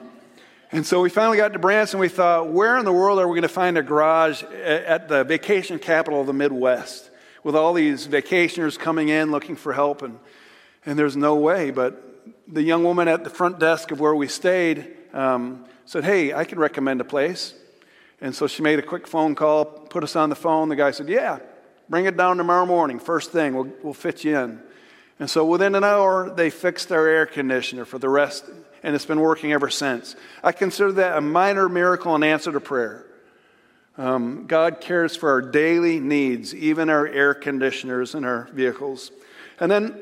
and 0.71 0.85
so 0.85 1.01
we 1.01 1.09
finally 1.09 1.37
got 1.37 1.51
to 1.53 1.57
Branson. 1.57 1.99
We 1.99 2.07
thought, 2.07 2.49
where 2.49 2.77
in 2.77 2.85
the 2.85 2.93
world 2.93 3.17
are 3.17 3.27
we 3.27 3.33
going 3.33 3.41
to 3.41 3.47
find 3.47 3.75
a 3.75 3.81
garage 3.81 4.43
at 4.43 5.09
the 5.09 5.23
vacation 5.23 5.79
capital 5.79 6.21
of 6.21 6.27
the 6.27 6.33
Midwest 6.33 7.09
with 7.43 7.55
all 7.55 7.73
these 7.73 8.07
vacationers 8.07 8.77
coming 8.77 9.09
in 9.09 9.31
looking 9.31 9.55
for 9.55 9.73
help? 9.73 10.03
And, 10.03 10.19
and 10.85 10.99
there's 10.99 11.17
no 11.17 11.37
way. 11.37 11.71
But 11.71 12.23
the 12.47 12.61
young 12.61 12.83
woman 12.83 13.07
at 13.07 13.23
the 13.23 13.31
front 13.31 13.57
desk 13.57 13.89
of 13.89 13.99
where 13.99 14.13
we 14.13 14.27
stayed 14.27 14.85
um, 15.11 15.65
said, 15.85 16.03
Hey, 16.03 16.31
I 16.31 16.43
can 16.43 16.59
recommend 16.59 17.01
a 17.01 17.03
place. 17.03 17.55
And 18.21 18.35
so 18.35 18.45
she 18.45 18.61
made 18.61 18.77
a 18.77 18.83
quick 18.83 19.07
phone 19.07 19.33
call, 19.33 19.65
put 19.65 20.03
us 20.03 20.15
on 20.15 20.29
the 20.29 20.35
phone. 20.35 20.69
The 20.69 20.75
guy 20.75 20.91
said, 20.91 21.09
Yeah, 21.09 21.39
Bring 21.89 22.05
it 22.05 22.15
down 22.15 22.37
tomorrow 22.37 22.67
morning, 22.67 22.99
first 22.99 23.31
thing, 23.31 23.55
we'll, 23.55 23.69
we'll 23.81 23.95
fit 23.95 24.23
you 24.23 24.37
in. 24.37 24.61
And 25.19 25.29
so 25.29 25.45
within 25.45 25.75
an 25.75 25.83
hour, 25.83 26.29
they 26.29 26.49
fixed 26.49 26.91
our 26.91 27.05
air 27.05 27.25
conditioner 27.25 27.85
for 27.85 27.99
the 27.99 28.09
rest, 28.09 28.45
and 28.83 28.95
it's 28.95 29.05
been 29.05 29.19
working 29.19 29.51
ever 29.51 29.69
since. 29.69 30.15
I 30.43 30.53
consider 30.53 30.93
that 30.93 31.17
a 31.17 31.21
minor 31.21 31.67
miracle 31.67 32.15
and 32.15 32.23
answer 32.23 32.51
to 32.51 32.59
prayer. 32.61 33.05
Um, 33.97 34.47
God 34.47 34.79
cares 34.79 35.17
for 35.17 35.29
our 35.29 35.41
daily 35.41 35.99
needs, 35.99 36.55
even 36.55 36.89
our 36.89 37.05
air 37.05 37.33
conditioners 37.33 38.15
in 38.15 38.23
our 38.23 38.47
vehicles. 38.53 39.11
And 39.59 39.69
then 39.69 39.99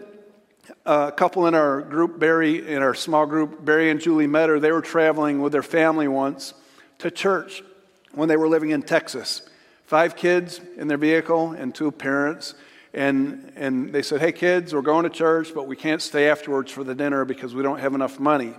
uh, 0.85 1.09
a 1.11 1.11
couple 1.11 1.47
in 1.47 1.55
our 1.55 1.81
group, 1.81 2.19
Barry, 2.19 2.71
in 2.71 2.83
our 2.83 2.93
small 2.93 3.25
group, 3.25 3.65
Barry 3.65 3.89
and 3.89 3.99
Julie 3.99 4.27
Metter, 4.27 4.59
they 4.59 4.71
were 4.71 4.81
traveling 4.81 5.41
with 5.41 5.51
their 5.51 5.63
family 5.63 6.07
once 6.07 6.53
to 6.99 7.09
church 7.09 7.63
when 8.11 8.29
they 8.29 8.37
were 8.37 8.47
living 8.47 8.69
in 8.69 8.83
Texas 8.83 9.49
five 9.87 10.17
kids 10.17 10.59
in 10.75 10.89
their 10.89 10.97
vehicle 10.97 11.53
and 11.53 11.73
two 11.73 11.89
parents. 11.91 12.53
And, 12.93 13.51
and 13.55 13.91
they 13.91 14.01
said, 14.01 14.21
Hey, 14.21 14.31
kids, 14.31 14.73
we're 14.73 14.81
going 14.81 15.03
to 15.03 15.09
church, 15.09 15.53
but 15.53 15.67
we 15.67 15.75
can't 15.75 16.01
stay 16.01 16.29
afterwards 16.29 16.71
for 16.71 16.83
the 16.83 16.95
dinner 16.95 17.25
because 17.25 17.53
we 17.53 17.63
don't 17.63 17.79
have 17.79 17.93
enough 17.93 18.19
money. 18.19 18.53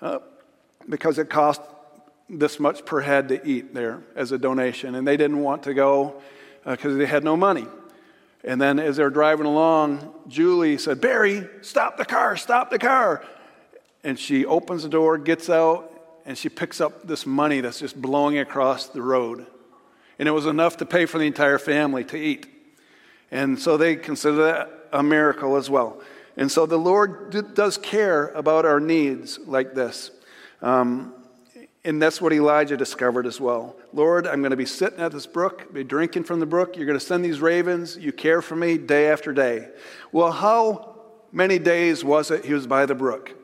Uh, 0.00 0.18
because 0.88 1.18
it 1.18 1.28
cost 1.28 1.60
this 2.28 2.58
much 2.58 2.84
per 2.84 3.00
head 3.00 3.28
to 3.28 3.46
eat 3.46 3.74
there 3.74 4.02
as 4.16 4.32
a 4.32 4.38
donation. 4.38 4.94
And 4.94 5.06
they 5.06 5.16
didn't 5.16 5.40
want 5.40 5.64
to 5.64 5.74
go 5.74 6.20
because 6.64 6.94
uh, 6.94 6.98
they 6.98 7.06
had 7.06 7.24
no 7.24 7.36
money. 7.36 7.66
And 8.42 8.60
then 8.60 8.78
as 8.78 8.96
they're 8.96 9.10
driving 9.10 9.46
along, 9.46 10.14
Julie 10.26 10.78
said, 10.78 11.00
Barry, 11.00 11.46
stop 11.60 11.96
the 11.96 12.06
car, 12.06 12.36
stop 12.36 12.70
the 12.70 12.78
car. 12.78 13.24
And 14.02 14.18
she 14.18 14.46
opens 14.46 14.82
the 14.82 14.88
door, 14.88 15.18
gets 15.18 15.50
out, 15.50 15.92
and 16.24 16.38
she 16.38 16.48
picks 16.48 16.80
up 16.80 17.06
this 17.06 17.26
money 17.26 17.60
that's 17.60 17.78
just 17.78 18.00
blowing 18.00 18.38
across 18.38 18.86
the 18.86 19.02
road 19.02 19.46
and 20.20 20.28
it 20.28 20.32
was 20.32 20.44
enough 20.44 20.76
to 20.76 20.86
pay 20.86 21.06
for 21.06 21.16
the 21.16 21.24
entire 21.24 21.58
family 21.58 22.04
to 22.04 22.16
eat. 22.18 22.46
And 23.30 23.58
so 23.58 23.76
they 23.76 23.96
consider 23.96 24.36
that 24.44 24.70
a 24.92 25.02
miracle 25.02 25.56
as 25.56 25.70
well. 25.70 26.00
And 26.36 26.50
so 26.50 26.66
the 26.66 26.78
Lord 26.78 27.54
does 27.54 27.76
care 27.76 28.28
about 28.28 28.64
our 28.64 28.80
needs 28.80 29.38
like 29.40 29.74
this. 29.74 30.10
Um, 30.62 31.14
and 31.84 32.00
that's 32.00 32.20
what 32.20 32.32
Elijah 32.32 32.76
discovered 32.76 33.26
as 33.26 33.40
well. 33.40 33.76
Lord, 33.92 34.26
I'm 34.26 34.40
going 34.40 34.50
to 34.50 34.56
be 34.56 34.66
sitting 34.66 35.00
at 35.00 35.12
this 35.12 35.26
brook, 35.26 35.72
be 35.72 35.82
drinking 35.82 36.24
from 36.24 36.38
the 36.40 36.46
brook. 36.46 36.76
You're 36.76 36.86
going 36.86 36.98
to 36.98 37.04
send 37.04 37.24
these 37.24 37.40
ravens. 37.40 37.96
You 37.96 38.12
care 38.12 38.42
for 38.42 38.54
me 38.54 38.76
day 38.76 39.08
after 39.08 39.32
day. 39.32 39.68
Well, 40.12 40.30
how 40.30 40.96
many 41.32 41.58
days 41.58 42.04
was 42.04 42.30
it 42.30 42.44
he 42.44 42.52
was 42.52 42.66
by 42.66 42.84
the 42.84 42.94
brook? 42.94 43.34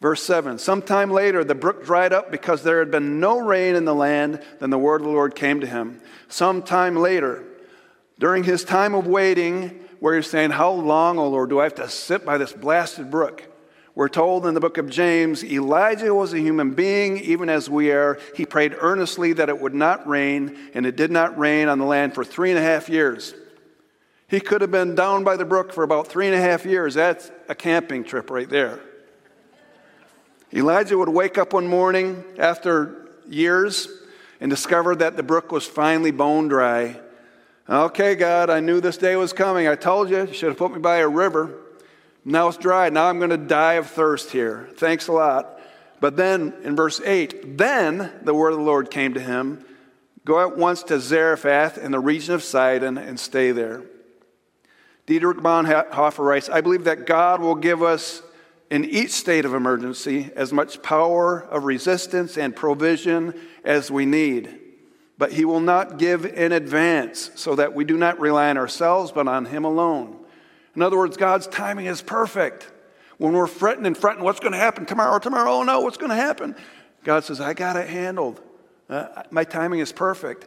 Verse 0.00 0.22
7 0.22 0.58
Sometime 0.58 1.10
later, 1.10 1.44
the 1.44 1.54
brook 1.54 1.84
dried 1.84 2.12
up 2.12 2.30
because 2.30 2.62
there 2.62 2.80
had 2.80 2.90
been 2.90 3.20
no 3.20 3.38
rain 3.38 3.76
in 3.76 3.84
the 3.84 3.94
land. 3.94 4.42
Then 4.58 4.70
the 4.70 4.78
word 4.78 5.00
of 5.00 5.06
the 5.06 5.12
Lord 5.12 5.34
came 5.34 5.60
to 5.60 5.66
him. 5.66 6.00
Sometime 6.28 6.96
later, 6.96 7.44
during 8.18 8.44
his 8.44 8.64
time 8.64 8.94
of 8.94 9.06
waiting, 9.06 9.80
where 10.00 10.16
he's 10.16 10.26
saying, 10.26 10.50
How 10.50 10.70
long, 10.70 11.18
O 11.18 11.28
Lord, 11.28 11.50
do 11.50 11.60
I 11.60 11.64
have 11.64 11.74
to 11.76 11.88
sit 11.88 12.24
by 12.24 12.38
this 12.38 12.52
blasted 12.52 13.10
brook? 13.10 13.44
We're 13.94 14.08
told 14.08 14.46
in 14.46 14.52
the 14.52 14.60
book 14.60 14.76
of 14.76 14.90
James 14.90 15.42
Elijah 15.42 16.14
was 16.14 16.34
a 16.34 16.38
human 16.38 16.74
being, 16.74 17.16
even 17.16 17.48
as 17.48 17.70
we 17.70 17.90
are. 17.92 18.18
He 18.34 18.44
prayed 18.44 18.76
earnestly 18.78 19.32
that 19.32 19.48
it 19.48 19.58
would 19.58 19.74
not 19.74 20.06
rain, 20.06 20.56
and 20.74 20.84
it 20.84 20.96
did 20.96 21.10
not 21.10 21.38
rain 21.38 21.68
on 21.68 21.78
the 21.78 21.86
land 21.86 22.14
for 22.14 22.22
three 22.22 22.50
and 22.50 22.58
a 22.58 22.62
half 22.62 22.90
years. 22.90 23.34
He 24.28 24.40
could 24.40 24.60
have 24.60 24.70
been 24.70 24.94
down 24.94 25.24
by 25.24 25.36
the 25.36 25.46
brook 25.46 25.72
for 25.72 25.82
about 25.82 26.08
three 26.08 26.26
and 26.26 26.34
a 26.34 26.40
half 26.40 26.66
years. 26.66 26.94
That's 26.94 27.30
a 27.48 27.54
camping 27.54 28.04
trip 28.04 28.28
right 28.28 28.48
there. 28.48 28.80
Elijah 30.52 30.98
would 30.98 31.08
wake 31.08 31.38
up 31.38 31.52
one 31.54 31.66
morning 31.66 32.22
after 32.38 33.08
years 33.26 33.88
and 34.40 34.50
discover 34.50 34.94
that 34.96 35.16
the 35.16 35.22
brook 35.22 35.52
was 35.52 35.66
finally 35.66 36.10
bone 36.10 36.48
dry. 36.48 37.00
Okay, 37.68 38.14
God, 38.14 38.48
I 38.48 38.60
knew 38.60 38.80
this 38.80 38.96
day 38.96 39.16
was 39.16 39.32
coming. 39.32 39.66
I 39.66 39.74
told 39.74 40.08
you, 40.08 40.26
you 40.26 40.32
should 40.32 40.50
have 40.50 40.56
put 40.56 40.72
me 40.72 40.78
by 40.78 40.98
a 40.98 41.08
river. 41.08 41.58
Now 42.24 42.46
it's 42.46 42.56
dry. 42.56 42.88
Now 42.90 43.08
I'm 43.08 43.18
going 43.18 43.30
to 43.30 43.36
die 43.36 43.74
of 43.74 43.88
thirst 43.88 44.30
here. 44.30 44.68
Thanks 44.76 45.08
a 45.08 45.12
lot. 45.12 45.60
But 46.00 46.16
then 46.16 46.54
in 46.62 46.76
verse 46.76 47.00
8, 47.00 47.58
then 47.58 48.12
the 48.22 48.34
word 48.34 48.50
of 48.50 48.58
the 48.58 48.64
Lord 48.64 48.90
came 48.90 49.14
to 49.14 49.20
him 49.20 49.64
Go 50.24 50.40
at 50.40 50.56
once 50.56 50.82
to 50.84 50.98
Zarephath 50.98 51.78
in 51.78 51.92
the 51.92 52.00
region 52.00 52.34
of 52.34 52.42
Sidon 52.42 52.98
and 52.98 53.18
stay 53.18 53.52
there. 53.52 53.84
Dietrich 55.06 55.38
Bonhoeffer 55.38 56.18
writes 56.24 56.48
I 56.48 56.60
believe 56.60 56.84
that 56.84 57.06
God 57.06 57.40
will 57.40 57.54
give 57.54 57.80
us 57.82 58.22
in 58.68 58.84
each 58.84 59.12
state 59.12 59.44
of 59.44 59.54
emergency 59.54 60.32
as 60.34 60.52
much 60.52 60.82
power 60.82 61.42
of 61.44 61.64
resistance 61.64 62.36
and 62.36 62.56
provision 62.56 63.40
as 63.64 63.88
we 63.88 64.04
need. 64.04 64.65
But 65.18 65.32
He 65.32 65.44
will 65.44 65.60
not 65.60 65.98
give 65.98 66.24
in 66.26 66.52
advance 66.52 67.30
so 67.34 67.54
that 67.54 67.74
we 67.74 67.84
do 67.84 67.96
not 67.96 68.20
rely 68.20 68.50
on 68.50 68.58
ourselves 68.58 69.12
but 69.12 69.28
on 69.28 69.46
Him 69.46 69.64
alone. 69.64 70.18
In 70.74 70.82
other 70.82 70.98
words, 70.98 71.16
God's 71.16 71.46
timing 71.46 71.86
is 71.86 72.02
perfect. 72.02 72.70
When 73.18 73.32
we're 73.32 73.46
fretting 73.46 73.86
and 73.86 73.96
fretting, 73.96 74.22
what's 74.22 74.40
going 74.40 74.52
to 74.52 74.58
happen 74.58 74.84
tomorrow? 74.84 75.18
Tomorrow, 75.18 75.50
oh 75.50 75.62
no, 75.62 75.80
what's 75.80 75.96
going 75.96 76.10
to 76.10 76.16
happen? 76.16 76.54
God 77.02 77.24
says, 77.24 77.40
I 77.40 77.54
got 77.54 77.76
it 77.76 77.88
handled. 77.88 78.42
Uh, 78.90 79.22
my 79.30 79.44
timing 79.44 79.80
is 79.80 79.90
perfect. 79.90 80.46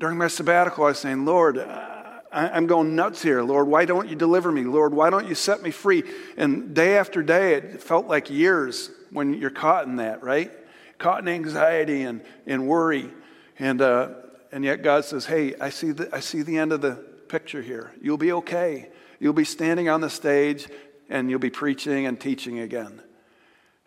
During 0.00 0.18
my 0.18 0.28
sabbatical, 0.28 0.84
I 0.84 0.88
was 0.88 0.98
saying, 0.98 1.24
Lord, 1.24 1.58
uh, 1.58 1.98
I'm 2.30 2.66
going 2.66 2.94
nuts 2.94 3.22
here. 3.22 3.42
Lord, 3.42 3.68
why 3.68 3.84
don't 3.84 4.08
you 4.08 4.16
deliver 4.16 4.52
me? 4.52 4.64
Lord, 4.64 4.92
why 4.92 5.10
don't 5.10 5.26
you 5.26 5.34
set 5.34 5.62
me 5.62 5.70
free? 5.70 6.04
And 6.36 6.74
day 6.74 6.98
after 6.98 7.22
day, 7.22 7.54
it 7.54 7.82
felt 7.82 8.06
like 8.06 8.30
years 8.30 8.90
when 9.10 9.34
you're 9.34 9.50
caught 9.50 9.86
in 9.86 9.96
that, 9.96 10.22
right? 10.22 10.52
Caught 10.98 11.20
in 11.20 11.28
anxiety 11.28 12.02
and, 12.02 12.20
and 12.46 12.68
worry. 12.68 13.10
And, 13.58 13.82
uh, 13.82 14.10
and 14.52 14.64
yet 14.64 14.82
God 14.82 15.04
says, 15.04 15.26
hey, 15.26 15.54
I 15.60 15.70
see, 15.70 15.92
the, 15.92 16.08
I 16.14 16.20
see 16.20 16.42
the 16.42 16.58
end 16.58 16.72
of 16.72 16.80
the 16.80 16.92
picture 17.28 17.62
here. 17.62 17.92
You'll 18.00 18.18
be 18.18 18.32
okay. 18.32 18.88
You'll 19.20 19.32
be 19.32 19.44
standing 19.44 19.88
on 19.88 20.00
the 20.00 20.10
stage 20.10 20.68
and 21.08 21.30
you'll 21.30 21.38
be 21.38 21.50
preaching 21.50 22.06
and 22.06 22.20
teaching 22.20 22.60
again. 22.60 23.02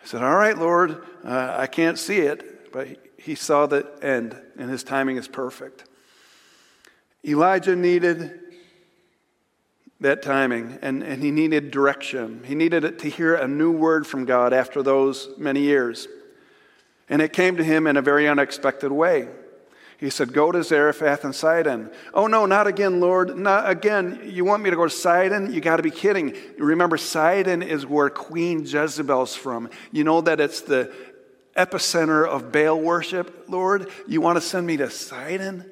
I 0.04 0.08
said, 0.08 0.24
all 0.24 0.36
right, 0.36 0.58
Lord, 0.58 1.04
uh, 1.24 1.56
I 1.58 1.68
can't 1.68 1.98
see 1.98 2.20
it, 2.20 2.72
but 2.74 2.88
he 3.18 3.36
saw 3.36 3.66
the 3.66 3.88
end 4.02 4.36
and 4.58 4.70
his 4.70 4.84
timing 4.84 5.18
is 5.18 5.28
perfect. 5.28 5.86
Elijah 7.24 7.76
needed 7.76 8.40
that 10.00 10.24
timing 10.24 10.80
and, 10.82 11.04
and 11.04 11.22
he 11.22 11.30
needed 11.30 11.70
direction. 11.70 12.44
He 12.44 12.56
needed 12.56 13.00
to 13.00 13.10
hear 13.10 13.36
a 13.36 13.48
new 13.48 13.72
word 13.72 14.08
from 14.08 14.26
God 14.26 14.54
after 14.54 14.82
those 14.82 15.30
many 15.38 15.62
years. 15.62 16.08
And 17.08 17.22
it 17.22 17.34
came 17.34 17.58
to 17.58 17.64
him 17.64 17.86
in 17.86 17.98
a 17.98 18.02
very 18.02 18.28
unexpected 18.28 18.92
way. 18.92 19.28
He 20.02 20.10
said, 20.10 20.34
Go 20.34 20.52
to 20.52 20.64
Zarephath 20.64 21.24
and 21.24 21.34
Sidon. 21.34 21.92
Oh, 22.12 22.26
no, 22.26 22.48
not 22.48 22.66
again, 22.66 23.00
Lord. 23.00 23.38
Not 23.38 23.70
again. 23.70 24.20
You 24.26 24.44
want 24.44 24.64
me 24.64 24.72
to 24.72 24.76
go 24.76 24.86
to 24.86 24.90
Sidon? 24.90 25.54
You 25.54 25.62
got 25.62 25.78
to 25.78 25.84
be 25.84 25.92
kidding. 25.92 26.36
Remember, 26.58 26.98
Sidon 26.98 27.62
is 27.62 27.86
where 27.86 28.10
Queen 28.10 28.66
Jezebel's 28.66 29.36
from. 29.36 29.70
You 29.92 30.04
know 30.04 30.20
that 30.22 30.40
it's 30.40 30.62
the 30.62 30.92
epicenter 31.56 32.28
of 32.28 32.52
Baal 32.52 32.80
worship, 32.80 33.46
Lord? 33.48 33.92
You 34.08 34.22
want 34.22 34.38
to 34.38 34.42
send 34.42 34.66
me 34.66 34.76
to 34.78 34.90
Sidon? 34.90 35.72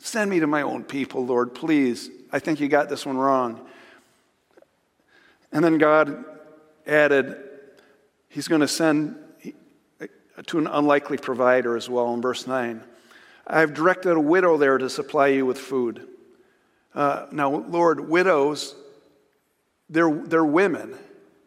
Send 0.00 0.28
me 0.28 0.40
to 0.40 0.48
my 0.48 0.62
own 0.62 0.82
people, 0.82 1.24
Lord, 1.24 1.54
please. 1.54 2.10
I 2.32 2.40
think 2.40 2.58
you 2.58 2.66
got 2.66 2.88
this 2.88 3.06
one 3.06 3.16
wrong. 3.16 3.64
And 5.52 5.64
then 5.64 5.78
God 5.78 6.24
added, 6.88 7.36
He's 8.28 8.48
going 8.48 8.62
to 8.62 8.68
send 8.68 9.16
to 10.46 10.58
an 10.58 10.66
unlikely 10.66 11.18
provider 11.18 11.76
as 11.76 11.88
well 11.88 12.12
in 12.14 12.20
verse 12.20 12.48
9. 12.48 12.82
I've 13.46 13.74
directed 13.74 14.12
a 14.12 14.20
widow 14.20 14.56
there 14.56 14.78
to 14.78 14.88
supply 14.88 15.28
you 15.28 15.46
with 15.46 15.58
food. 15.58 16.06
Uh, 16.94 17.26
now, 17.32 17.50
Lord, 17.50 18.08
widows, 18.08 18.74
they're, 19.88 20.12
they're 20.12 20.44
women. 20.44 20.94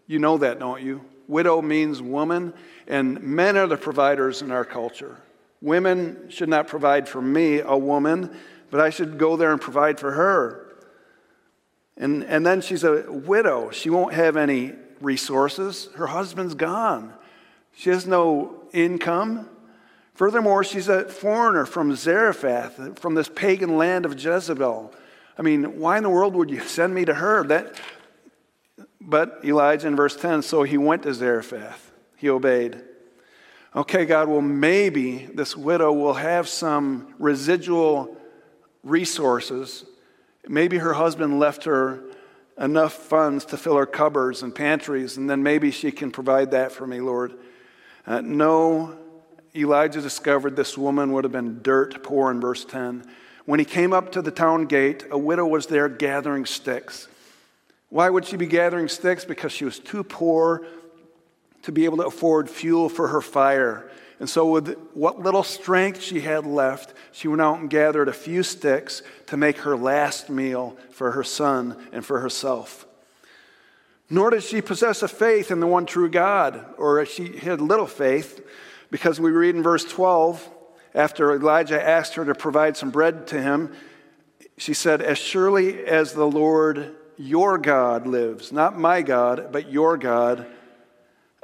You 0.07 0.19
know 0.19 0.37
that, 0.39 0.59
don't 0.59 0.81
you? 0.81 1.01
Widow 1.27 1.61
means 1.61 2.01
woman, 2.01 2.53
and 2.87 3.21
men 3.21 3.57
are 3.57 3.67
the 3.67 3.77
providers 3.77 4.41
in 4.41 4.51
our 4.51 4.65
culture. 4.65 5.17
Women 5.61 6.29
should 6.29 6.49
not 6.49 6.67
provide 6.67 7.09
for 7.09 7.21
me, 7.21 7.59
a 7.59 7.77
woman, 7.77 8.35
but 8.69 8.79
I 8.79 8.89
should 8.89 9.17
go 9.17 9.35
there 9.35 9.51
and 9.51 9.59
provide 9.59 9.99
for 9.99 10.11
her. 10.11 10.75
And, 11.97 12.23
and 12.25 12.45
then 12.45 12.61
she's 12.61 12.83
a 12.83 13.05
widow. 13.09 13.71
She 13.71 13.89
won't 13.89 14.13
have 14.13 14.35
any 14.35 14.73
resources. 15.01 15.89
Her 15.95 16.07
husband's 16.07 16.53
gone. 16.53 17.13
She 17.73 17.89
has 17.89 18.05
no 18.05 18.63
income. 18.73 19.49
Furthermore, 20.15 20.63
she's 20.63 20.87
a 20.87 21.05
foreigner 21.09 21.65
from 21.65 21.93
Zarephath, 21.93 22.99
from 22.99 23.15
this 23.15 23.27
pagan 23.27 23.77
land 23.77 24.05
of 24.05 24.19
Jezebel. 24.19 24.93
I 25.37 25.41
mean, 25.41 25.77
why 25.77 25.97
in 25.97 26.03
the 26.03 26.09
world 26.09 26.35
would 26.35 26.49
you 26.49 26.61
send 26.61 26.95
me 26.95 27.03
to 27.03 27.13
her? 27.13 27.43
That, 27.43 27.75
but 29.01 29.41
Elijah 29.43 29.87
in 29.87 29.97
verse 29.97 30.15
10, 30.15 30.41
so 30.41 30.63
he 30.63 30.77
went 30.77 31.03
to 31.03 31.13
Zarephath. 31.13 31.91
He 32.15 32.29
obeyed. 32.29 32.81
Okay, 33.75 34.05
God, 34.05 34.29
well, 34.29 34.39
maybe 34.39 35.27
this 35.33 35.57
widow 35.57 35.91
will 35.91 36.13
have 36.13 36.47
some 36.47 37.13
residual 37.19 38.15
resources. 38.83 39.83
Maybe 40.47 40.77
her 40.77 40.93
husband 40.93 41.39
left 41.39 41.65
her 41.65 42.05
enough 42.57 42.93
funds 42.93 43.43
to 43.45 43.57
fill 43.57 43.75
her 43.75 43.85
cupboards 43.85 44.43
and 44.43 44.55
pantries, 44.55 45.17
and 45.17 45.29
then 45.29 45.43
maybe 45.43 45.71
she 45.71 45.91
can 45.91 46.09
provide 46.09 46.51
that 46.51 46.71
for 46.71 46.87
me, 46.87 47.01
Lord. 47.01 47.33
Uh, 48.07 48.21
no, 48.21 48.97
Elijah 49.55 50.01
discovered 50.01 50.55
this 50.55 50.77
woman 50.77 51.11
would 51.13 51.23
have 51.23 51.31
been 51.31 51.61
dirt 51.61 52.03
poor 52.03 52.29
in 52.29 52.41
verse 52.41 52.65
10. 52.65 53.05
When 53.45 53.59
he 53.59 53.65
came 53.65 53.93
up 53.93 54.11
to 54.13 54.21
the 54.21 54.31
town 54.31 54.65
gate, 54.65 55.05
a 55.11 55.17
widow 55.17 55.45
was 55.45 55.67
there 55.67 55.87
gathering 55.87 56.45
sticks. 56.45 57.07
Why 57.89 58.09
would 58.09 58.25
she 58.25 58.37
be 58.37 58.47
gathering 58.47 58.89
sticks? 58.89 59.23
Because 59.23 59.51
she 59.51 59.65
was 59.65 59.79
too 59.79 60.03
poor 60.03 60.65
to 61.61 61.71
be 61.71 61.85
able 61.85 61.97
to 61.97 62.07
afford 62.07 62.49
fuel 62.49 62.89
for 62.89 63.07
her 63.09 63.21
fire. 63.21 63.89
And 64.19 64.29
so, 64.29 64.49
with 64.49 64.77
what 64.93 65.19
little 65.19 65.43
strength 65.43 66.01
she 66.01 66.21
had 66.21 66.45
left, 66.45 66.93
she 67.11 67.27
went 67.27 67.41
out 67.41 67.59
and 67.59 67.69
gathered 67.69 68.07
a 68.07 68.13
few 68.13 68.43
sticks 68.43 69.01
to 69.27 69.37
make 69.37 69.59
her 69.59 69.75
last 69.75 70.29
meal 70.29 70.77
for 70.91 71.11
her 71.11 71.23
son 71.23 71.77
and 71.91 72.05
for 72.05 72.19
herself. 72.21 72.85
Nor 74.09 74.29
did 74.29 74.43
she 74.43 74.61
possess 74.61 75.01
a 75.01 75.07
faith 75.07 75.51
in 75.51 75.59
the 75.59 75.67
one 75.67 75.85
true 75.85 76.09
God, 76.09 76.65
or 76.77 77.05
she 77.05 77.37
had 77.37 77.59
little 77.59 77.87
faith. 77.87 78.45
Because 78.95 79.19
we 79.19 79.29
read 79.29 79.55
in 79.55 79.61
verse 79.61 79.83
12, 79.83 80.49
after 80.93 81.33
Elijah 81.33 81.85
asked 81.85 82.15
her 82.15 82.23
to 82.23 82.33
provide 82.33 82.77
some 82.77 82.91
bread 82.91 83.27
to 83.27 83.41
him, 83.41 83.73
she 84.57 84.73
said, 84.73 85.01
As 85.01 85.17
surely 85.17 85.85
as 85.85 86.13
the 86.13 86.25
Lord 86.25 86.95
your 87.17 87.57
God 87.57 88.07
lives, 88.07 88.53
not 88.53 88.79
my 88.79 89.01
God, 89.01 89.49
but 89.51 89.69
your 89.69 89.97
God, 89.97 90.47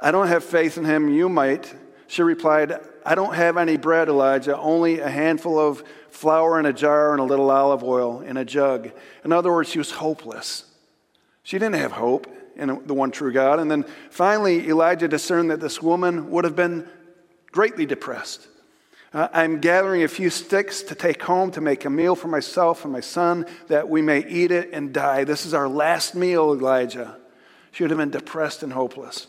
I 0.00 0.12
don't 0.12 0.28
have 0.28 0.42
faith 0.42 0.78
in 0.78 0.86
him, 0.86 1.10
you 1.10 1.28
might. 1.28 1.74
She 2.06 2.22
replied, 2.22 2.72
I 3.04 3.14
don't 3.14 3.34
have 3.34 3.58
any 3.58 3.76
bread, 3.76 4.08
Elijah, 4.08 4.56
only 4.56 5.00
a 5.00 5.10
handful 5.10 5.58
of 5.58 5.84
flour 6.08 6.58
in 6.58 6.64
a 6.64 6.72
jar 6.72 7.12
and 7.12 7.20
a 7.20 7.24
little 7.24 7.50
olive 7.50 7.84
oil 7.84 8.22
in 8.22 8.38
a 8.38 8.46
jug. 8.46 8.92
In 9.26 9.32
other 9.32 9.52
words, 9.52 9.68
she 9.68 9.76
was 9.76 9.90
hopeless. 9.90 10.64
She 11.42 11.58
didn't 11.58 11.74
have 11.74 11.92
hope 11.92 12.34
in 12.56 12.80
the 12.86 12.94
one 12.94 13.10
true 13.10 13.30
God. 13.30 13.60
And 13.60 13.70
then 13.70 13.84
finally, 14.08 14.66
Elijah 14.70 15.06
discerned 15.06 15.50
that 15.50 15.60
this 15.60 15.82
woman 15.82 16.30
would 16.30 16.44
have 16.44 16.56
been 16.56 16.88
greatly 17.52 17.86
depressed. 17.86 18.48
Uh, 19.14 19.28
I'm 19.32 19.60
gathering 19.60 20.02
a 20.02 20.08
few 20.08 20.30
sticks 20.30 20.82
to 20.84 20.94
take 20.94 21.22
home 21.22 21.50
to 21.52 21.60
make 21.60 21.84
a 21.84 21.90
meal 21.90 22.14
for 22.14 22.28
myself 22.28 22.84
and 22.84 22.92
my 22.92 23.00
son 23.00 23.46
that 23.68 23.88
we 23.88 24.00
may 24.00 24.26
eat 24.26 24.50
it 24.50 24.70
and 24.72 24.92
die. 24.92 25.24
This 25.24 25.44
is 25.44 25.52
our 25.52 25.68
last 25.68 26.14
meal, 26.14 26.52
Elijah. 26.52 27.18
She 27.72 27.84
would 27.84 27.90
have 27.90 27.98
been 27.98 28.10
depressed 28.10 28.62
and 28.62 28.72
hopeless. 28.72 29.26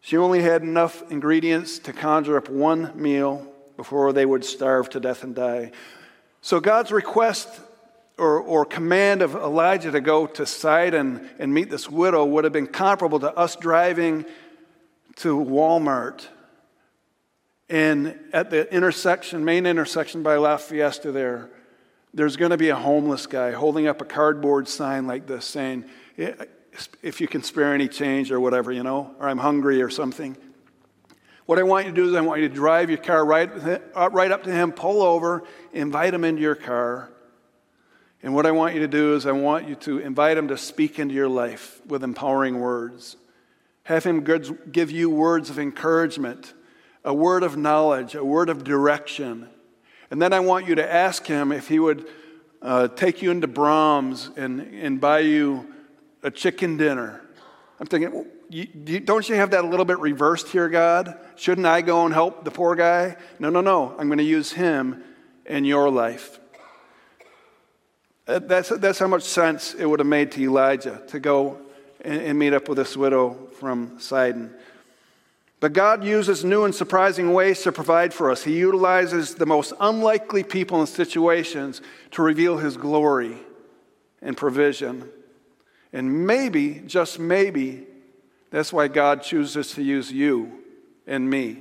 She 0.00 0.16
only 0.16 0.42
had 0.42 0.62
enough 0.62 1.08
ingredients 1.12 1.78
to 1.80 1.92
conjure 1.92 2.36
up 2.36 2.48
one 2.48 2.92
meal 3.00 3.46
before 3.76 4.12
they 4.12 4.26
would 4.26 4.44
starve 4.44 4.90
to 4.90 5.00
death 5.00 5.22
and 5.22 5.34
die. 5.34 5.70
So 6.40 6.58
God's 6.58 6.90
request 6.90 7.48
or, 8.16 8.40
or 8.40 8.64
command 8.64 9.22
of 9.22 9.36
Elijah 9.36 9.92
to 9.92 10.00
go 10.00 10.26
to 10.26 10.44
Sidon 10.44 11.28
and 11.38 11.54
meet 11.54 11.70
this 11.70 11.88
widow 11.88 12.24
would 12.24 12.44
have 12.44 12.52
been 12.52 12.66
comparable 12.66 13.20
to 13.20 13.32
us 13.36 13.54
driving 13.54 14.24
to 15.18 15.36
Walmart 15.36 16.26
and 17.68 18.18
at 18.32 18.50
the 18.50 18.72
intersection, 18.72 19.44
main 19.44 19.66
intersection 19.66 20.22
by 20.22 20.36
La 20.36 20.56
Fiesta 20.56 21.12
there, 21.12 21.50
there's 22.14 22.36
going 22.36 22.50
to 22.50 22.56
be 22.56 22.70
a 22.70 22.76
homeless 22.76 23.26
guy 23.26 23.52
holding 23.52 23.86
up 23.86 24.00
a 24.00 24.04
cardboard 24.04 24.68
sign 24.68 25.06
like 25.06 25.26
this 25.26 25.44
saying, 25.44 25.84
if 26.16 27.20
you 27.20 27.28
can 27.28 27.42
spare 27.42 27.74
any 27.74 27.88
change 27.88 28.32
or 28.32 28.40
whatever, 28.40 28.72
you 28.72 28.82
know, 28.82 29.14
or 29.20 29.28
I'm 29.28 29.38
hungry 29.38 29.82
or 29.82 29.90
something. 29.90 30.36
What 31.44 31.58
I 31.58 31.62
want 31.62 31.86
you 31.86 31.92
to 31.92 31.96
do 31.96 32.08
is 32.08 32.14
I 32.14 32.20
want 32.22 32.40
you 32.40 32.48
to 32.48 32.54
drive 32.54 32.88
your 32.88 32.98
car 32.98 33.24
right, 33.24 33.50
uh, 33.94 34.10
right 34.10 34.30
up 34.30 34.44
to 34.44 34.50
him, 34.50 34.72
pull 34.72 35.02
over, 35.02 35.44
invite 35.72 36.14
him 36.14 36.24
into 36.24 36.40
your 36.40 36.54
car. 36.54 37.10
And 38.22 38.34
what 38.34 38.46
I 38.46 38.50
want 38.50 38.74
you 38.74 38.80
to 38.80 38.88
do 38.88 39.14
is 39.14 39.26
I 39.26 39.32
want 39.32 39.68
you 39.68 39.74
to 39.76 39.98
invite 39.98 40.36
him 40.36 40.48
to 40.48 40.56
speak 40.56 40.98
into 40.98 41.14
your 41.14 41.28
life 41.28 41.80
with 41.86 42.02
empowering 42.02 42.58
words. 42.60 43.16
Have 43.88 44.04
Him 44.04 44.22
give 44.70 44.90
you 44.90 45.08
words 45.08 45.48
of 45.48 45.58
encouragement, 45.58 46.52
a 47.06 47.14
word 47.14 47.42
of 47.42 47.56
knowledge, 47.56 48.14
a 48.14 48.22
word 48.22 48.50
of 48.50 48.62
direction. 48.62 49.48
And 50.10 50.20
then 50.20 50.34
I 50.34 50.40
want 50.40 50.68
you 50.68 50.74
to 50.74 50.92
ask 50.92 51.26
Him 51.26 51.52
if 51.52 51.68
He 51.68 51.78
would 51.78 52.06
uh, 52.60 52.88
take 52.88 53.22
you 53.22 53.30
into 53.30 53.48
Braum's 53.48 54.28
and, 54.36 54.60
and 54.60 55.00
buy 55.00 55.20
you 55.20 55.72
a 56.22 56.30
chicken 56.30 56.76
dinner. 56.76 57.22
I'm 57.80 57.86
thinking, 57.86 58.26
you, 58.50 59.00
don't 59.00 59.26
you 59.26 59.36
have 59.36 59.52
that 59.52 59.64
a 59.64 59.66
little 59.66 59.86
bit 59.86 60.00
reversed 60.00 60.48
here, 60.48 60.68
God? 60.68 61.18
Shouldn't 61.36 61.66
I 61.66 61.80
go 61.80 62.04
and 62.04 62.12
help 62.12 62.44
the 62.44 62.50
poor 62.50 62.74
guy? 62.74 63.16
No, 63.38 63.48
no, 63.48 63.62
no. 63.62 63.96
I'm 63.98 64.08
going 64.08 64.18
to 64.18 64.22
use 64.22 64.52
him 64.52 65.02
in 65.46 65.64
your 65.64 65.88
life. 65.88 66.38
That's, 68.26 68.68
that's 68.68 68.98
how 68.98 69.06
much 69.06 69.22
sense 69.22 69.72
it 69.72 69.86
would 69.86 70.00
have 70.00 70.06
made 70.06 70.32
to 70.32 70.42
Elijah 70.42 71.00
to 71.06 71.18
go 71.18 71.62
and, 72.00 72.20
and 72.20 72.38
meet 72.38 72.52
up 72.52 72.68
with 72.68 72.78
this 72.78 72.96
widow 72.96 73.48
from 73.58 73.98
Sidon. 73.98 74.54
But 75.60 75.72
God 75.72 76.04
uses 76.04 76.44
new 76.44 76.64
and 76.64 76.74
surprising 76.74 77.32
ways 77.32 77.62
to 77.62 77.72
provide 77.72 78.14
for 78.14 78.30
us. 78.30 78.44
He 78.44 78.56
utilizes 78.56 79.34
the 79.34 79.46
most 79.46 79.72
unlikely 79.80 80.44
people 80.44 80.78
and 80.78 80.88
situations 80.88 81.82
to 82.12 82.22
reveal 82.22 82.58
His 82.58 82.76
glory 82.76 83.36
and 84.22 84.36
provision. 84.36 85.08
And 85.92 86.26
maybe, 86.26 86.82
just 86.86 87.18
maybe, 87.18 87.86
that's 88.50 88.72
why 88.72 88.88
God 88.88 89.22
chooses 89.22 89.72
to 89.72 89.82
use 89.82 90.12
you 90.12 90.62
and 91.06 91.28
me, 91.28 91.58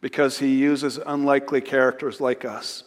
because 0.00 0.38
He 0.38 0.56
uses 0.56 0.98
unlikely 1.06 1.60
characters 1.60 2.20
like 2.20 2.44
us. 2.44 2.82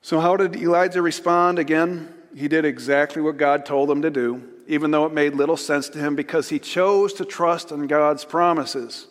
So, 0.00 0.20
how 0.20 0.36
did 0.36 0.56
Elijah 0.56 1.02
respond 1.02 1.58
again? 1.58 2.14
He 2.38 2.46
did 2.46 2.64
exactly 2.64 3.20
what 3.20 3.36
God 3.36 3.66
told 3.66 3.90
him 3.90 4.02
to 4.02 4.10
do, 4.10 4.48
even 4.68 4.92
though 4.92 5.06
it 5.06 5.12
made 5.12 5.34
little 5.34 5.56
sense 5.56 5.88
to 5.88 5.98
him 5.98 6.14
because 6.14 6.48
he 6.48 6.60
chose 6.60 7.12
to 7.14 7.24
trust 7.24 7.72
in 7.72 7.88
God's 7.88 8.24
promises. 8.24 9.08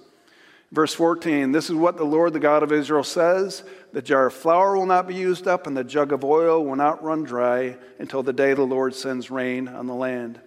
Verse 0.72 0.94
14 0.94 1.52
This 1.52 1.70
is 1.70 1.76
what 1.76 1.98
the 1.98 2.06
Lord, 2.06 2.32
the 2.32 2.40
God 2.40 2.64
of 2.64 2.72
Israel, 2.72 3.04
says 3.04 3.64
The 3.92 4.02
jar 4.02 4.28
of 4.28 4.34
flour 4.34 4.78
will 4.78 4.86
not 4.86 5.10
be 5.10 5.16
used 5.16 5.46
up, 5.46 5.68
and 5.68 5.76
the 5.76 5.84
jug 5.84 6.14
of 6.14 6.24
oil 6.24 6.64
will 6.64 6.78
not 6.78 7.04
run 7.04 7.24
dry 7.24 7.76
until 8.00 8.24
the 8.24 8.32
day 8.32 8.54
the 8.54 8.64
Lord 8.64 8.96
sends 8.96 9.30
rain 9.30 9.68
on 9.68 9.88
the 9.88 9.94
land. 9.94 10.40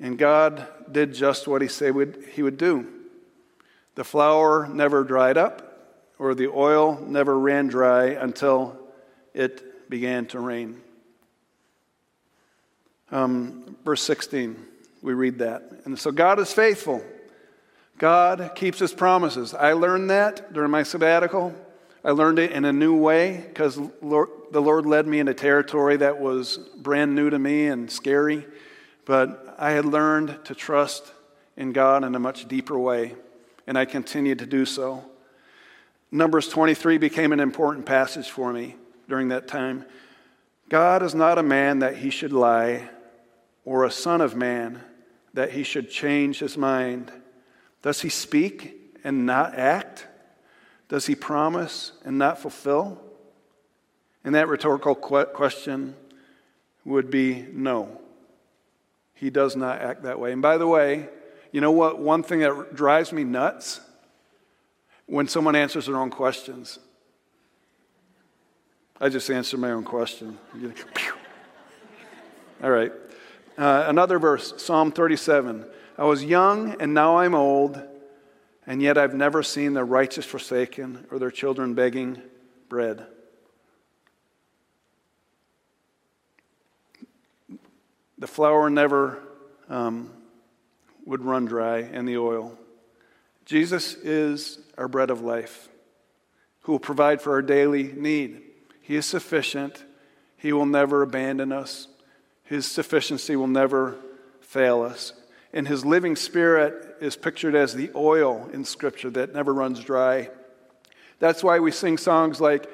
And 0.00 0.18
God 0.18 0.66
did 0.90 1.14
just 1.14 1.46
what 1.46 1.62
he 1.62 1.68
said 1.68 1.94
he 2.32 2.42
would 2.42 2.58
do. 2.58 2.88
The 3.94 4.04
flour 4.04 4.66
never 4.66 5.04
dried 5.04 5.38
up, 5.38 6.02
or 6.18 6.34
the 6.34 6.48
oil 6.48 6.98
never 7.06 7.38
ran 7.38 7.68
dry 7.68 8.06
until 8.06 8.76
it 9.34 9.69
began 9.90 10.24
to 10.26 10.40
rain. 10.40 10.80
Um, 13.10 13.76
verse 13.84 14.02
16, 14.02 14.56
we 15.02 15.12
read 15.12 15.40
that. 15.40 15.82
And 15.84 15.98
so 15.98 16.12
God 16.12 16.38
is 16.38 16.52
faithful. 16.52 17.02
God 17.98 18.52
keeps 18.54 18.78
his 18.78 18.94
promises. 18.94 19.52
I 19.52 19.72
learned 19.72 20.08
that 20.10 20.52
during 20.52 20.70
my 20.70 20.84
sabbatical. 20.84 21.54
I 22.04 22.12
learned 22.12 22.38
it 22.38 22.52
in 22.52 22.64
a 22.64 22.72
new 22.72 22.96
way 22.96 23.44
because 23.48 23.74
the 23.76 24.62
Lord 24.62 24.86
led 24.86 25.06
me 25.06 25.18
into 25.18 25.34
territory 25.34 25.98
that 25.98 26.18
was 26.18 26.56
brand 26.76 27.14
new 27.14 27.28
to 27.28 27.38
me 27.38 27.66
and 27.66 27.90
scary. 27.90 28.46
But 29.04 29.56
I 29.58 29.72
had 29.72 29.84
learned 29.84 30.38
to 30.44 30.54
trust 30.54 31.12
in 31.56 31.72
God 31.72 32.04
in 32.04 32.14
a 32.14 32.18
much 32.18 32.48
deeper 32.48 32.78
way, 32.78 33.16
and 33.66 33.76
I 33.76 33.84
continued 33.84 34.38
to 34.38 34.46
do 34.46 34.64
so. 34.64 35.04
Numbers 36.10 36.48
23 36.48 36.96
became 36.96 37.32
an 37.32 37.40
important 37.40 37.84
passage 37.84 38.30
for 38.30 38.52
me 38.52 38.76
during 39.10 39.28
that 39.28 39.46
time. 39.46 39.84
God 40.70 41.02
is 41.02 41.14
not 41.14 41.36
a 41.36 41.42
man 41.42 41.80
that 41.80 41.96
he 41.96 42.08
should 42.08 42.32
lie, 42.32 42.88
or 43.64 43.84
a 43.84 43.90
son 43.90 44.20
of 44.20 44.34
man 44.34 44.80
that 45.34 45.50
he 45.50 45.62
should 45.62 45.90
change 45.90 46.38
his 46.38 46.56
mind. 46.56 47.12
Does 47.82 48.00
he 48.00 48.08
speak 48.08 48.96
and 49.04 49.26
not 49.26 49.54
act? 49.54 50.06
Does 50.88 51.06
he 51.06 51.14
promise 51.14 51.92
and 52.04 52.18
not 52.18 52.38
fulfill? 52.38 53.00
And 54.24 54.34
that 54.34 54.48
rhetorical 54.48 54.94
question 54.94 55.94
would 56.84 57.10
be 57.10 57.46
no. 57.52 58.00
He 59.14 59.30
does 59.30 59.56
not 59.56 59.80
act 59.80 60.04
that 60.04 60.18
way. 60.18 60.32
And 60.32 60.40
by 60.40 60.56
the 60.56 60.66
way, 60.66 61.08
you 61.52 61.60
know 61.60 61.72
what? 61.72 61.98
One 61.98 62.22
thing 62.22 62.40
that 62.40 62.74
drives 62.74 63.12
me 63.12 63.24
nuts 63.24 63.80
when 65.06 65.26
someone 65.28 65.56
answers 65.56 65.86
their 65.86 65.96
own 65.96 66.10
questions. 66.10 66.78
I 69.02 69.08
just 69.08 69.30
answered 69.30 69.60
my 69.60 69.70
own 69.70 69.84
question. 69.84 70.38
All 72.62 72.70
right. 72.70 72.92
Uh, 73.56 73.84
another 73.86 74.18
verse, 74.18 74.52
Psalm 74.58 74.92
37. 74.92 75.64
I 75.96 76.04
was 76.04 76.22
young 76.22 76.76
and 76.82 76.92
now 76.92 77.16
I'm 77.16 77.34
old, 77.34 77.82
and 78.66 78.82
yet 78.82 78.98
I've 78.98 79.14
never 79.14 79.42
seen 79.42 79.72
the 79.72 79.84
righteous 79.84 80.26
forsaken 80.26 81.06
or 81.10 81.18
their 81.18 81.30
children 81.30 81.72
begging 81.72 82.20
bread. 82.68 83.06
The 88.18 88.26
flour 88.26 88.68
never 88.68 89.22
um, 89.70 90.10
would 91.06 91.24
run 91.24 91.46
dry, 91.46 91.78
and 91.78 92.06
the 92.06 92.18
oil. 92.18 92.58
Jesus 93.46 93.94
is 93.94 94.58
our 94.76 94.88
bread 94.88 95.08
of 95.08 95.22
life, 95.22 95.70
who 96.60 96.72
will 96.72 96.78
provide 96.78 97.22
for 97.22 97.32
our 97.32 97.42
daily 97.42 97.84
need. 97.84 98.42
He 98.80 98.96
is 98.96 99.06
sufficient. 99.06 99.84
He 100.36 100.52
will 100.52 100.66
never 100.66 101.02
abandon 101.02 101.52
us. 101.52 101.88
His 102.44 102.66
sufficiency 102.66 103.36
will 103.36 103.46
never 103.46 103.96
fail 104.40 104.82
us. 104.82 105.12
And 105.52 105.66
his 105.68 105.84
living 105.84 106.16
spirit 106.16 106.96
is 107.00 107.16
pictured 107.16 107.54
as 107.54 107.74
the 107.74 107.90
oil 107.94 108.48
in 108.52 108.64
Scripture 108.64 109.10
that 109.10 109.34
never 109.34 109.52
runs 109.52 109.80
dry. 109.80 110.30
That's 111.18 111.44
why 111.44 111.58
we 111.58 111.70
sing 111.70 111.98
songs 111.98 112.40
like, 112.40 112.68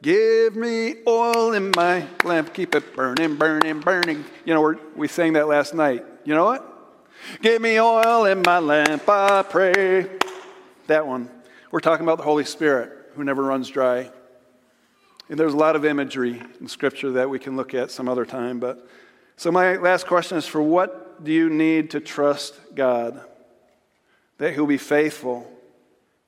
Give 0.00 0.54
me 0.54 0.94
oil 1.08 1.52
in 1.54 1.72
my 1.74 2.06
lamp, 2.22 2.54
keep 2.54 2.74
it 2.76 2.94
burning, 2.94 3.34
burning, 3.34 3.80
burning. 3.80 4.24
You 4.44 4.54
know, 4.54 4.76
we 4.94 5.08
sang 5.08 5.32
that 5.32 5.48
last 5.48 5.74
night. 5.74 6.04
You 6.24 6.34
know 6.34 6.44
what? 6.44 6.64
Give 7.42 7.60
me 7.60 7.80
oil 7.80 8.24
in 8.26 8.42
my 8.46 8.58
lamp, 8.60 9.08
I 9.08 9.42
pray. 9.42 10.08
That 10.86 11.06
one. 11.06 11.28
We're 11.72 11.80
talking 11.80 12.06
about 12.06 12.18
the 12.18 12.24
Holy 12.24 12.44
Spirit 12.44 13.10
who 13.14 13.24
never 13.24 13.42
runs 13.42 13.68
dry. 13.68 14.10
And 15.28 15.38
there's 15.38 15.54
a 15.54 15.58
lot 15.58 15.76
of 15.76 15.84
imagery 15.84 16.40
in 16.60 16.68
Scripture 16.68 17.12
that 17.12 17.28
we 17.28 17.38
can 17.38 17.56
look 17.56 17.74
at 17.74 17.90
some 17.90 18.08
other 18.08 18.24
time. 18.24 18.60
But 18.60 18.86
so 19.36 19.52
my 19.52 19.76
last 19.76 20.06
question 20.06 20.38
is 20.38 20.46
for 20.46 20.62
what 20.62 21.22
do 21.22 21.32
you 21.32 21.50
need 21.50 21.90
to 21.90 22.00
trust 22.00 22.54
God? 22.74 23.20
That 24.38 24.54
He'll 24.54 24.66
be 24.66 24.78
faithful, 24.78 25.50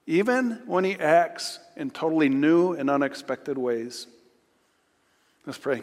even 0.06 0.62
when 0.66 0.84
He 0.84 0.94
acts 0.94 1.58
in 1.76 1.90
totally 1.90 2.28
new 2.28 2.72
and 2.72 2.90
unexpected 2.90 3.56
ways. 3.56 4.06
Let's 5.46 5.58
pray. 5.58 5.82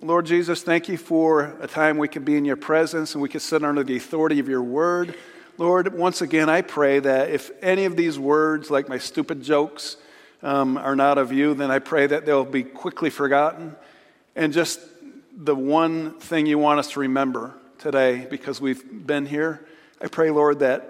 Lord 0.00 0.26
Jesus, 0.26 0.62
thank 0.62 0.88
you 0.88 0.96
for 0.96 1.56
a 1.60 1.66
time 1.66 1.98
we 1.98 2.08
can 2.08 2.24
be 2.24 2.36
in 2.36 2.44
your 2.44 2.56
presence 2.56 3.14
and 3.14 3.22
we 3.22 3.28
can 3.28 3.40
sit 3.40 3.64
under 3.64 3.82
the 3.82 3.96
authority 3.96 4.38
of 4.38 4.48
your 4.48 4.62
word. 4.62 5.14
Lord, 5.58 5.92
once 5.92 6.22
again, 6.22 6.48
I 6.48 6.62
pray 6.62 7.00
that 7.00 7.30
if 7.30 7.50
any 7.60 7.84
of 7.84 7.96
these 7.96 8.18
words, 8.18 8.70
like 8.70 8.88
my 8.88 8.98
stupid 8.98 9.42
jokes, 9.42 9.96
um, 10.42 10.76
are 10.76 10.96
not 10.96 11.18
of 11.18 11.32
you, 11.32 11.54
then 11.54 11.70
I 11.70 11.78
pray 11.78 12.06
that 12.06 12.26
they'll 12.26 12.44
be 12.44 12.62
quickly 12.62 13.10
forgotten. 13.10 13.76
And 14.34 14.52
just 14.52 14.80
the 15.36 15.54
one 15.54 16.18
thing 16.18 16.46
you 16.46 16.58
want 16.58 16.78
us 16.78 16.92
to 16.92 17.00
remember 17.00 17.54
today, 17.78 18.26
because 18.28 18.60
we've 18.60 19.06
been 19.06 19.26
here, 19.26 19.64
I 20.00 20.08
pray, 20.08 20.30
Lord, 20.30 20.60
that 20.60 20.88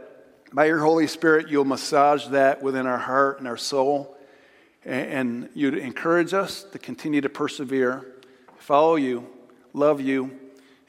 by 0.55 0.67
your 0.67 0.81
Holy 0.81 1.07
Spirit, 1.07 1.49
you'll 1.49 1.65
massage 1.65 2.27
that 2.29 2.62
within 2.62 2.87
our 2.87 2.99
heart 2.99 3.38
and 3.38 3.49
our 3.49 3.57
soul, 3.57 4.17
and, 4.85 5.07
and 5.07 5.49
you'd 5.55 5.77
encourage 5.77 6.35
us 6.35 6.65
to 6.65 6.79
continue 6.79 7.21
to 7.21 7.29
persevere, 7.29 8.07
follow 8.59 8.97
you, 8.97 9.27
love 9.73 10.01
you, 10.01 10.38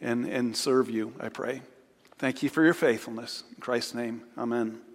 and, 0.02 0.26
and 0.26 0.56
serve 0.56 0.90
you, 0.90 1.14
I 1.20 1.30
pray. 1.30 1.62
Thank 2.18 2.44
you 2.44 2.50
for 2.50 2.64
your 2.64 2.74
faithfulness. 2.74 3.44
In 3.56 3.62
Christ's 3.62 3.94
name, 3.94 4.24
amen. 4.38 4.93